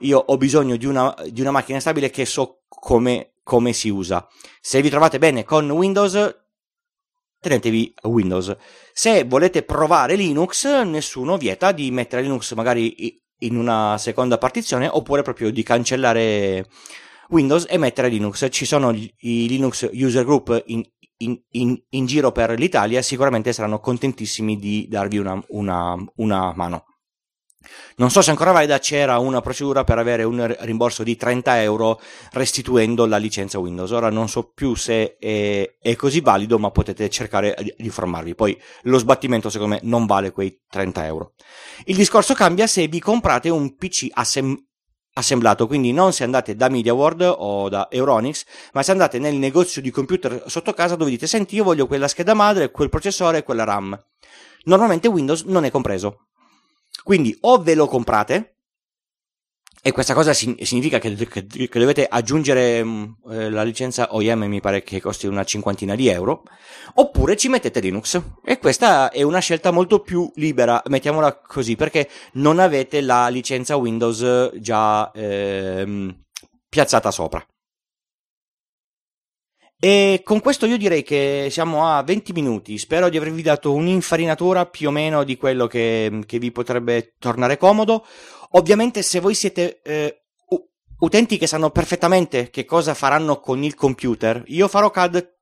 Io 0.00 0.18
ho 0.18 0.36
bisogno 0.36 0.76
di 0.76 0.86
una, 0.86 1.14
di 1.30 1.40
una 1.40 1.50
macchina 1.50 1.80
stabile 1.80 2.10
che 2.10 2.24
so 2.24 2.62
come, 2.68 3.32
come 3.42 3.72
si 3.72 3.88
usa. 3.88 4.26
Se 4.60 4.80
vi 4.82 4.90
trovate 4.90 5.18
bene 5.18 5.44
con 5.44 5.70
Windows, 5.70 6.44
tenetevi 7.40 7.94
Windows. 8.02 8.56
Se 8.92 9.24
volete 9.24 9.62
provare 9.62 10.16
Linux, 10.16 10.66
nessuno 10.82 11.36
vieta 11.36 11.72
di 11.72 11.90
mettere 11.90 12.22
Linux 12.22 12.54
magari 12.54 13.20
in 13.40 13.56
una 13.56 13.98
seconda 13.98 14.38
partizione 14.38 14.88
oppure 14.88 15.22
proprio 15.22 15.50
di 15.50 15.62
cancellare 15.62 16.66
Windows 17.28 17.66
e 17.68 17.78
mettere 17.78 18.08
Linux. 18.08 18.46
Ci 18.50 18.64
sono 18.64 18.92
i 18.92 19.12
Linux 19.48 19.88
User 19.92 20.24
Group 20.24 20.62
in, 20.66 20.82
in, 21.18 21.40
in, 21.50 21.80
in 21.90 22.06
giro 22.06 22.32
per 22.32 22.58
l'Italia, 22.58 23.02
sicuramente 23.02 23.52
saranno 23.52 23.80
contentissimi 23.80 24.58
di 24.58 24.86
darvi 24.88 25.18
una, 25.18 25.42
una, 25.48 25.96
una 26.16 26.52
mano. 26.54 26.84
Non 27.96 28.10
so 28.10 28.22
se 28.22 28.30
ancora 28.30 28.52
valida, 28.52 28.78
c'era 28.78 29.18
una 29.18 29.40
procedura 29.40 29.84
per 29.84 29.98
avere 29.98 30.22
un 30.22 30.54
rimborso 30.60 31.02
di 31.02 31.16
30 31.16 31.62
euro 31.62 32.00
restituendo 32.32 33.06
la 33.06 33.16
licenza 33.16 33.58
Windows. 33.58 33.90
Ora 33.90 34.10
non 34.10 34.28
so 34.28 34.52
più 34.54 34.74
se 34.74 35.16
è, 35.18 35.76
è 35.80 35.96
così 35.96 36.20
valido, 36.20 36.58
ma 36.58 36.70
potete 36.70 37.08
cercare 37.08 37.56
di 37.58 37.74
informarvi. 37.78 38.34
Poi 38.34 38.60
lo 38.82 38.98
sbattimento, 38.98 39.50
secondo 39.50 39.74
me, 39.74 39.80
non 39.82 40.06
vale 40.06 40.30
quei 40.30 40.60
30 40.68 41.06
euro. 41.06 41.32
Il 41.86 41.96
discorso 41.96 42.34
cambia 42.34 42.66
se 42.66 42.86
vi 42.86 43.00
comprate 43.00 43.48
un 43.48 43.74
PC 43.74 44.08
assem- 44.12 44.65
assemblato, 45.18 45.66
quindi 45.66 45.92
non 45.92 46.12
se 46.12 46.24
andate 46.24 46.54
da 46.54 46.68
MediaWorld 46.68 47.34
o 47.38 47.68
da 47.68 47.88
Euronics, 47.90 48.44
ma 48.72 48.82
se 48.82 48.92
andate 48.92 49.18
nel 49.18 49.34
negozio 49.34 49.80
di 49.80 49.90
computer 49.90 50.44
sotto 50.46 50.72
casa 50.72 50.94
dove 50.94 51.10
dite 51.10 51.26
senti 51.26 51.56
io 51.56 51.64
voglio 51.64 51.86
quella 51.86 52.08
scheda 52.08 52.34
madre, 52.34 52.70
quel 52.70 52.88
processore 52.88 53.38
e 53.38 53.42
quella 53.42 53.64
RAM. 53.64 53.98
Normalmente 54.64 55.08
Windows 55.08 55.42
non 55.42 55.64
è 55.64 55.70
compreso. 55.70 56.26
Quindi 57.02 57.36
o 57.42 57.62
ve 57.62 57.74
lo 57.74 57.86
comprate, 57.86 58.55
e 59.86 59.92
questa 59.92 60.14
cosa 60.14 60.32
significa 60.32 60.98
che, 60.98 61.14
che, 61.14 61.46
che 61.46 61.78
dovete 61.78 62.08
aggiungere 62.10 62.82
mm, 62.82 63.04
eh, 63.30 63.50
la 63.50 63.62
licenza 63.62 64.12
OEM, 64.16 64.42
mi 64.46 64.60
pare 64.60 64.82
che 64.82 65.00
costi 65.00 65.28
una 65.28 65.44
cinquantina 65.44 65.94
di 65.94 66.08
euro, 66.08 66.42
oppure 66.94 67.36
ci 67.36 67.48
mettete 67.48 67.78
Linux. 67.78 68.20
E 68.44 68.58
questa 68.58 69.12
è 69.12 69.22
una 69.22 69.38
scelta 69.38 69.70
molto 69.70 70.00
più 70.00 70.28
libera, 70.34 70.82
mettiamola 70.86 71.40
così, 71.40 71.76
perché 71.76 72.08
non 72.32 72.58
avete 72.58 73.00
la 73.00 73.28
licenza 73.28 73.76
Windows 73.76 74.56
già 74.56 75.08
eh, 75.12 76.16
piazzata 76.68 77.12
sopra. 77.12 77.46
E 79.78 80.22
con 80.24 80.40
questo 80.40 80.64
io 80.64 80.78
direi 80.78 81.02
che 81.02 81.48
siamo 81.50 81.86
a 81.86 82.02
20 82.02 82.32
minuti. 82.32 82.78
Spero 82.78 83.10
di 83.10 83.18
avervi 83.18 83.42
dato 83.42 83.74
un'infarinatura 83.74 84.64
più 84.66 84.88
o 84.88 84.90
meno 84.90 85.22
di 85.22 85.36
quello 85.36 85.66
che, 85.66 86.22
che 86.24 86.38
vi 86.38 86.50
potrebbe 86.50 87.12
tornare 87.18 87.58
comodo. 87.58 88.04
Ovviamente, 88.50 89.02
se 89.02 89.20
voi 89.20 89.34
siete 89.34 89.80
eh, 89.82 90.22
utenti 90.98 91.36
che 91.38 91.46
sanno 91.46 91.70
perfettamente 91.70 92.50
che 92.50 92.64
cosa 92.64 92.94
faranno 92.94 93.40
con 93.40 93.62
il 93.62 93.74
computer, 93.74 94.42
io 94.46 94.68
farò 94.68 94.90
CAD 94.90 95.34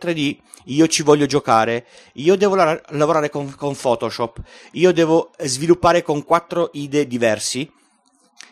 3D, 0.00 0.38
io 0.66 0.86
ci 0.86 1.02
voglio 1.02 1.26
giocare, 1.26 1.86
io 2.14 2.36
devo 2.36 2.54
la- 2.54 2.80
lavorare 2.90 3.28
con, 3.28 3.54
con 3.54 3.76
Photoshop, 3.76 4.40
io 4.72 4.92
devo 4.92 5.30
sviluppare 5.38 6.02
con 6.02 6.24
quattro 6.24 6.70
idee 6.72 7.06
diversi. 7.06 7.70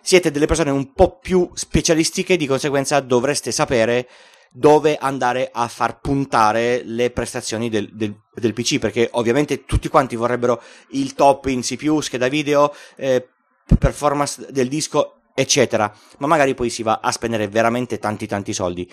Siete 0.03 0.31
delle 0.31 0.47
persone 0.47 0.71
un 0.71 0.92
po' 0.92 1.18
più 1.18 1.51
specialistiche, 1.55 2.37
di 2.37 2.47
conseguenza 2.47 3.01
dovreste 3.01 3.51
sapere 3.51 4.09
dove 4.51 4.97
andare 4.97 5.51
a 5.53 5.68
far 5.68 6.01
puntare 6.01 6.83
le 6.83 7.11
prestazioni 7.11 7.68
del, 7.68 7.90
del, 7.92 8.14
del, 8.35 8.53
PC, 8.55 8.79
perché 8.79 9.09
ovviamente 9.12 9.64
tutti 9.64 9.88
quanti 9.88 10.16
vorrebbero 10.16 10.62
il 10.90 11.14
top 11.14 11.47
in 11.47 11.61
CPU, 11.61 12.01
scheda 12.01 12.29
video, 12.29 12.75
eh, 12.97 13.29
performance 13.76 14.46
del 14.50 14.68
disco, 14.68 15.20
eccetera, 15.35 15.92
ma 16.18 16.26
magari 16.26 16.54
poi 16.54 16.70
si 16.70 16.83
va 16.83 17.00
a 17.02 17.12
spendere 17.12 17.48
veramente 17.48 17.98
tanti 17.98 18.26
tanti 18.26 18.52
soldi. 18.52 18.90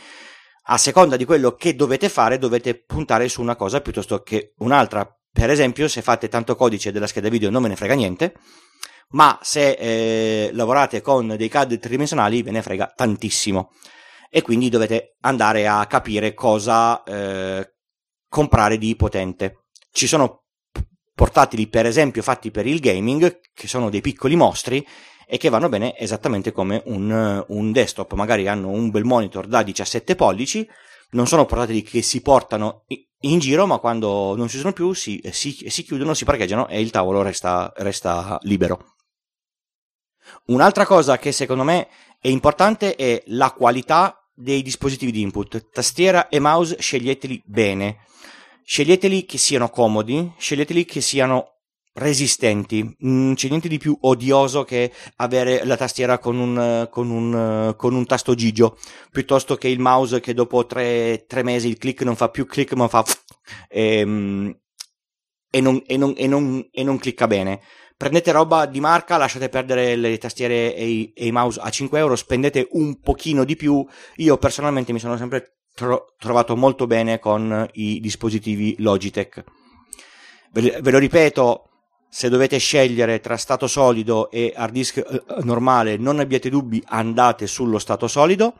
A 0.67 0.77
seconda 0.77 1.15
di 1.15 1.25
quello 1.25 1.55
che 1.55 1.75
dovete 1.75 2.09
fare, 2.09 2.37
dovete 2.39 2.83
puntare 2.83 3.29
su 3.29 3.41
una 3.41 3.55
cosa 3.55 3.81
piuttosto 3.81 4.21
che 4.21 4.53
un'altra. 4.57 5.07
Per 5.31 5.49
esempio, 5.49 5.87
se 5.87 6.01
fate 6.01 6.27
tanto 6.27 6.55
codice 6.55 6.91
della 6.91 7.07
scheda 7.07 7.29
video 7.29 7.49
non 7.49 7.61
me 7.61 7.67
ne 7.67 7.75
frega 7.75 7.93
niente, 7.93 8.33
ma 9.09 9.37
se 9.41 9.71
eh, 9.71 10.49
lavorate 10.53 11.01
con 11.01 11.35
dei 11.37 11.49
CAD 11.49 11.77
tridimensionali 11.77 12.41
ve 12.41 12.51
ne 12.51 12.61
frega 12.61 12.91
tantissimo 12.95 13.71
e 14.29 14.41
quindi 14.41 14.69
dovete 14.69 15.15
andare 15.21 15.67
a 15.67 15.85
capire 15.85 16.33
cosa 16.33 17.03
eh, 17.03 17.75
comprare 18.27 18.77
di 18.77 18.95
potente. 18.95 19.65
Ci 19.91 20.07
sono 20.07 20.44
portatili 21.15 21.67
per 21.67 21.85
esempio 21.85 22.21
fatti 22.21 22.51
per 22.51 22.67
il 22.67 22.79
gaming 22.79 23.39
che 23.53 23.67
sono 23.67 23.89
dei 23.89 24.01
piccoli 24.01 24.35
mostri 24.35 24.85
e 25.25 25.37
che 25.37 25.49
vanno 25.49 25.69
bene 25.69 25.97
esattamente 25.97 26.51
come 26.51 26.83
un, 26.85 27.43
un 27.47 27.71
desktop, 27.71 28.13
magari 28.13 28.47
hanno 28.47 28.69
un 28.69 28.91
bel 28.91 29.05
monitor 29.05 29.47
da 29.47 29.63
17 29.63 30.15
pollici, 30.15 30.67
non 31.11 31.25
sono 31.25 31.45
portatili 31.45 31.81
che 31.81 32.01
si 32.01 32.21
portano 32.21 32.83
in 33.21 33.39
giro, 33.39 33.65
ma 33.65 33.79
quando 33.79 34.35
non 34.35 34.49
si 34.49 34.57
usano 34.57 34.73
più 34.73 34.93
si, 34.93 35.21
si, 35.31 35.65
si 35.67 35.83
chiudono, 35.83 36.13
si 36.13 36.25
parcheggiano 36.25 36.67
e 36.67 36.79
il 36.79 36.91
tavolo 36.91 37.23
resta, 37.23 37.71
resta 37.77 38.37
libero. 38.41 38.93
Un'altra 40.47 40.85
cosa 40.85 41.17
che 41.17 41.31
secondo 41.31 41.63
me 41.63 41.87
è 42.19 42.27
importante 42.27 42.95
è 42.95 43.23
la 43.27 43.51
qualità 43.51 44.19
dei 44.33 44.61
dispositivi 44.61 45.11
di 45.11 45.21
input, 45.21 45.69
tastiera 45.71 46.27
e 46.29 46.39
mouse 46.39 46.79
sceglieteli 46.79 47.41
bene, 47.45 47.99
sceglieteli 48.65 49.25
che 49.25 49.37
siano 49.37 49.69
comodi, 49.69 50.33
sceglieteli 50.37 50.85
che 50.85 50.99
siano 50.99 51.51
resistenti. 51.93 52.97
Mm, 53.05 53.33
c'è 53.33 53.47
niente 53.47 53.69
di 53.69 53.77
più 53.77 53.97
odioso 54.01 54.63
che 54.63 54.91
avere 55.17 55.63
la 55.65 55.77
tastiera 55.77 56.17
con 56.17 56.37
un, 56.37 56.87
con 56.89 57.09
un, 57.09 57.73
con 57.77 57.93
un 57.93 58.05
tasto 58.05 58.33
gigio, 58.33 58.77
piuttosto 59.11 59.55
che 59.55 59.69
il 59.69 59.79
mouse 59.79 60.19
che 60.19 60.33
dopo 60.33 60.65
tre, 60.65 61.25
tre, 61.27 61.43
mesi 61.43 61.67
il 61.67 61.77
click 61.77 62.01
non 62.01 62.15
fa 62.15 62.29
più 62.29 62.45
click 62.45 62.73
ma 62.73 62.87
fa 62.87 63.05
e, 63.69 63.99
ehm, 63.99 64.59
e, 65.49 65.61
non, 65.61 65.81
e, 65.85 65.97
non, 65.97 66.13
e, 66.17 66.27
non, 66.27 66.67
e 66.71 66.83
non 66.83 66.97
clicca 66.97 67.27
bene 67.27 67.61
prendete 67.97 68.31
roba 68.31 68.65
di 68.65 68.81
marca, 68.81 69.15
lasciate 69.15 69.47
perdere 69.49 69.95
le 69.95 70.17
tastiere 70.17 70.75
e 70.75 70.85
i, 70.85 71.13
e 71.15 71.27
i 71.27 71.31
mouse 71.31 71.59
a 71.61 71.69
5 71.69 71.97
euro, 71.97 72.15
spendete 72.15 72.67
un 72.71 72.99
pochino 72.99 73.45
di 73.45 73.55
più. 73.55 73.85
Io 74.17 74.37
personalmente 74.37 74.91
mi 74.91 74.99
sono 74.99 75.15
sempre 75.15 75.59
tro- 75.75 76.13
trovato 76.17 76.55
molto 76.55 76.87
bene 76.87 77.19
con 77.19 77.67
i 77.73 77.99
dispositivi 77.99 78.75
Logitech. 78.79 79.43
Ve, 80.51 80.79
ve 80.81 80.91
lo 80.91 80.97
ripeto, 80.97 81.69
se 82.09 82.29
dovete 82.29 82.57
scegliere 82.57 83.19
tra 83.19 83.37
stato 83.37 83.67
solido 83.67 84.31
e 84.31 84.53
hard 84.55 84.73
disk 84.73 84.97
eh, 84.97 85.23
normale, 85.43 85.97
non 85.97 86.19
abbiate 86.19 86.49
dubbi, 86.49 86.81
andate 86.87 87.45
sullo 87.45 87.77
stato 87.77 88.07
solido. 88.07 88.55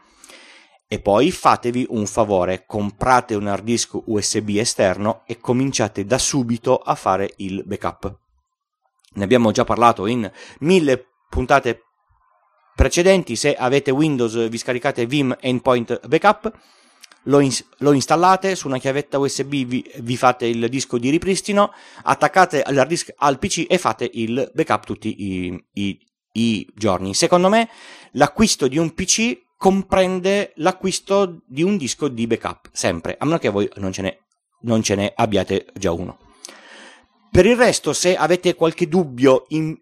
E 0.88 1.00
poi 1.00 1.32
fatevi 1.32 1.88
un 1.90 2.06
favore, 2.06 2.66
comprate 2.68 3.34
un 3.34 3.48
hard 3.48 3.64
disk 3.64 3.96
USB 4.06 4.50
esterno 4.58 5.24
e 5.26 5.40
cominciate 5.40 6.06
da 6.06 6.20
subito 6.20 6.78
a 6.78 6.94
fare 6.94 7.34
il 7.38 7.64
backup 7.66 8.20
ne 9.16 9.24
abbiamo 9.24 9.52
già 9.52 9.64
parlato 9.64 10.06
in 10.06 10.30
mille 10.60 11.06
puntate 11.30 11.82
precedenti. 12.76 13.36
Se 13.36 13.54
avete 13.54 13.92
Windows, 13.92 14.48
vi 14.50 14.58
scaricate 14.58 15.06
Vim 15.06 15.36
Endpoint 15.40 16.08
Backup, 16.08 16.52
lo, 17.26 17.40
in, 17.40 17.52
lo 17.80 17.92
installate 17.94 18.56
su 18.56 18.68
una 18.68 18.78
chiavetta 18.78 19.20
USB, 19.20 19.64
vi, 19.66 19.92
vi, 19.98 20.18
fate 20.18 20.46
il 20.48 20.68
disco 20.70 20.98
di 20.98 21.10
ripristino, 21.10 21.72
attaccate 22.04 22.64
l'hard 22.70 22.90
disk 22.90 23.14
al 23.18 23.40
PC 23.40 23.66
e 23.68 23.78
fate 23.78 24.10
il 24.14 24.52
backup 24.54 24.86
tutti 24.86 25.24
i, 25.24 25.66
i, 25.74 26.00
i 26.34 26.68
giorni. 26.74 27.14
Secondo 27.14 27.50
me, 27.50 27.70
l'acquisto 28.14 28.68
di 28.68 28.78
un 28.78 28.94
PC 28.94 29.44
comprende 29.58 30.52
l'acquisto 30.56 31.42
di 31.48 31.64
un 31.64 31.78
disco 31.78 32.08
di 32.08 32.28
backup, 32.28 32.70
sempre, 32.72 33.16
a 33.18 33.26
meno 33.26 33.38
che 33.38 33.50
voi 33.50 33.70
non 33.76 33.92
ce 33.92 34.02
ne, 34.02 34.26
non 34.62 34.82
ce 34.84 34.96
ne 34.96 35.14
abbiate 35.16 35.68
già 35.74 35.92
uno. 35.92 36.20
Per 37.32 37.46
il 37.46 37.58
resto, 37.58 37.92
se 37.92 38.16
avete 38.16 38.56
qualche 38.56 38.88
dubbio 38.88 39.46
in, 39.50 39.76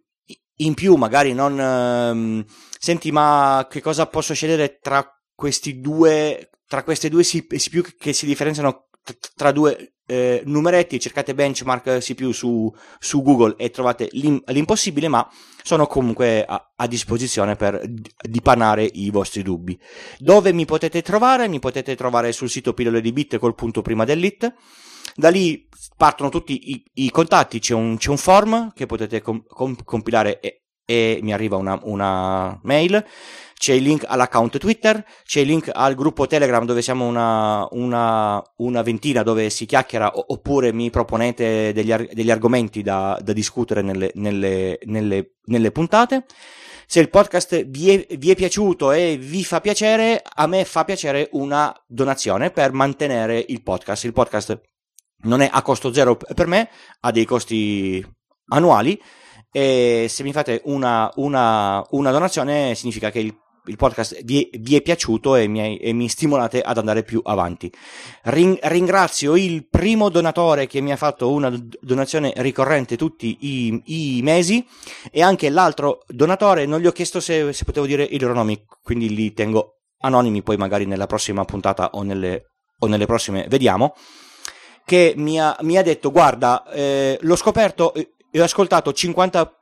in 0.58 0.74
più, 0.74 0.96
magari 0.96 1.34
non... 1.34 1.60
Ehm, 1.60 2.46
senti, 2.80 3.12
ma 3.12 3.68
che 3.70 3.80
cosa 3.80 4.08
posso 4.08 4.34
scegliere 4.34 4.80
tra 4.80 5.08
questi 5.36 5.80
due, 5.80 6.50
tra 6.74 6.82
queste 6.82 7.08
due 7.08 7.22
CPU 7.22 7.82
che 8.00 8.14
si 8.14 8.26
differenziano 8.26 8.88
tra 9.36 9.52
due 9.52 9.98
eh, 10.08 10.42
numeretti, 10.46 11.00
cercate 11.00 11.36
benchmark 11.36 12.00
CPU 12.00 12.32
su, 12.32 12.74
su, 12.98 13.22
Google 13.22 13.54
e 13.58 13.70
trovate 13.70 14.08
l'im- 14.14 14.42
l'impossibile, 14.48 15.08
ma 15.08 15.30
sono 15.62 15.86
comunque 15.86 16.44
a, 16.44 16.74
a, 16.76 16.88
disposizione 16.88 17.56
per 17.56 17.80
dipanare 18.28 18.90
i 18.92 19.12
vostri 19.12 19.44
dubbi. 19.44 19.80
Dove 20.18 20.52
mi 20.52 20.66
potete 20.66 21.04
trovare? 21.04 21.48
Mi 21.48 21.60
potete 21.60 21.96
trovare 21.96 22.32
sul 22.32 22.50
sito 22.50 22.74
pillole 22.74 23.02
di 23.02 23.14
bit 23.14 23.38
col 23.38 23.54
punto 23.54 23.84
prima 23.84 24.04
dell'it 24.04 24.52
da 25.16 25.30
lì 25.30 25.68
partono 25.96 26.30
tutti 26.30 26.72
i, 26.72 26.84
i 27.06 27.12
contatti, 27.12 27.60
c'è 27.60 27.74
un, 27.74 27.98
c'è 27.98 28.10
un, 28.10 28.18
form 28.18 28.74
che 28.74 28.86
potete 28.86 29.22
com, 29.22 29.44
compilare 29.84 30.40
e, 30.40 30.63
e 30.86 31.20
mi 31.22 31.34
arriva 31.34 31.58
una, 31.58 31.80
una 31.84 32.60
mail 32.64 33.04
c'è 33.64 33.72
il 33.72 33.84
link 33.84 34.04
all'account 34.06 34.58
Twitter, 34.58 35.02
c'è 35.24 35.40
il 35.40 35.48
link 35.48 35.70
al 35.72 35.96
gruppo 35.96 36.28
Telegram 36.28 36.66
dove 36.66 36.82
siamo 36.82 37.08
una, 37.08 37.66
una, 37.72 38.44
una 38.58 38.82
ventina 38.82 39.24
dove 39.24 39.50
si 39.50 39.66
chiacchiera 39.66 40.12
oppure 40.14 40.74
mi 40.74 40.90
proponete 40.90 41.72
degli, 41.72 41.94
degli 42.12 42.30
argomenti 42.30 42.82
da, 42.82 43.18
da 43.24 43.32
discutere 43.32 43.82
nelle, 43.82 44.12
nelle, 44.16 44.80
nelle, 44.84 45.36
nelle, 45.46 45.72
puntate. 45.72 46.26
Se 46.88 47.00
il 47.00 47.10
podcast 47.10 47.64
vi 47.68 47.92
è, 47.92 48.18
vi 48.18 48.32
è 48.32 48.36
piaciuto 48.36 48.92
e 48.92 49.16
vi 49.16 49.46
fa 49.46 49.62
piacere, 49.62 50.22
a 50.22 50.46
me 50.46 50.66
fa 50.66 50.84
piacere 50.84 51.30
una 51.32 51.74
donazione 51.88 52.52
per 52.52 52.74
mantenere 52.74 53.46
il 53.48 53.64
podcast. 53.64 54.04
Il 54.04 54.12
podcast 54.12 54.60
non 55.20 55.40
è 55.40 55.50
a 55.50 55.62
costo 55.62 55.94
zero 55.94 56.18
per 56.18 56.48
me, 56.48 56.70
ha 57.00 57.12
dei 57.12 57.24
costi 57.24 58.06
annuali 58.48 59.02
e 59.56 60.08
se 60.10 60.24
mi 60.24 60.34
fate 60.34 60.62
una, 60.66 61.12
una, 61.16 61.86
una 61.92 62.12
donazione 62.12 62.74
significa 62.74 63.12
che 63.12 63.20
il 63.20 63.38
il 63.66 63.78
podcast 63.78 64.24
vi 64.24 64.44
è, 64.44 64.58
vi 64.58 64.76
è 64.76 64.82
piaciuto 64.82 65.36
e 65.36 65.48
mi, 65.48 65.78
e 65.78 65.94
mi, 65.94 66.10
stimolate 66.10 66.62
ad 66.62 66.78
andare 66.78 67.04
più 67.04 67.22
avanti. 67.24 67.72
Ring, 68.24 68.60
ringrazio 68.64 69.36
il 69.36 69.68
primo 69.70 70.10
donatore 70.10 70.68
che 70.68 70.82
mi 70.82 70.92
ha 70.92 70.98
fatto 70.98 71.32
una 71.32 71.52
donazione 71.80 72.34
ricorrente 72.38 72.98
tutti 72.98 73.38
i, 73.42 74.18
i, 74.18 74.22
mesi 74.22 74.66
e 75.12 75.22
anche 75.22 75.50
l'altro 75.50 76.04
donatore, 76.08 76.66
non 76.66 76.80
gli 76.80 76.88
ho 76.88 76.92
chiesto 76.92 77.20
se, 77.20 77.54
se, 77.54 77.64
potevo 77.64 77.86
dire 77.86 78.04
i 78.04 78.20
loro 78.20 78.34
nomi, 78.34 78.66
quindi 78.82 79.14
li 79.14 79.34
tengo 79.34 79.78
anonimi, 80.00 80.42
poi 80.42 80.58
magari 80.58 80.86
nella 80.86 81.08
prossima 81.08 81.46
puntata 81.46 81.92
o 81.94 82.04
nelle, 82.04 82.52
o 82.80 82.88
nelle 82.88 83.06
prossime 83.06 83.46
vediamo, 83.48 83.96
che 84.86 85.14
mi 85.16 85.40
ha, 85.40 85.56
mi 85.62 85.78
ha 85.78 85.82
detto 85.82 86.12
guarda, 86.12 86.70
eh, 86.70 87.18
l'ho 87.22 87.36
scoperto 87.38 87.94
e 88.36 88.42
ho 88.42 88.44
ascoltato 88.44 88.92
50 88.92 89.60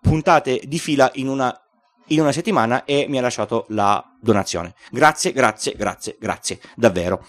puntate 0.00 0.60
di 0.64 0.80
fila 0.80 1.08
in 1.14 1.28
una 1.28 1.56
in 2.08 2.20
una 2.20 2.32
settimana 2.32 2.84
e 2.84 3.06
mi 3.08 3.16
ha 3.16 3.22
lasciato 3.22 3.64
la 3.68 4.04
donazione. 4.20 4.74
Grazie, 4.90 5.32
grazie, 5.32 5.74
grazie, 5.76 6.16
grazie, 6.18 6.60
davvero. 6.74 7.24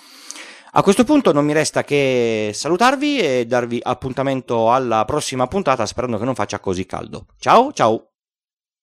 A 0.71 0.81
questo 0.81 1.03
punto 1.03 1.31
non 1.31 1.45
mi 1.45 1.53
resta 1.53 1.83
che 1.83 2.49
salutarvi 2.51 3.19
e 3.19 3.45
darvi 3.45 3.79
appuntamento 3.83 4.71
alla 4.71 5.05
prossima 5.05 5.45
puntata 5.45 5.85
sperando 5.85 6.17
che 6.17 6.25
non 6.25 6.33
faccia 6.33 6.59
così 6.59 6.85
caldo. 6.87 7.27
Ciao, 7.37 7.71
ciao! 7.71 8.12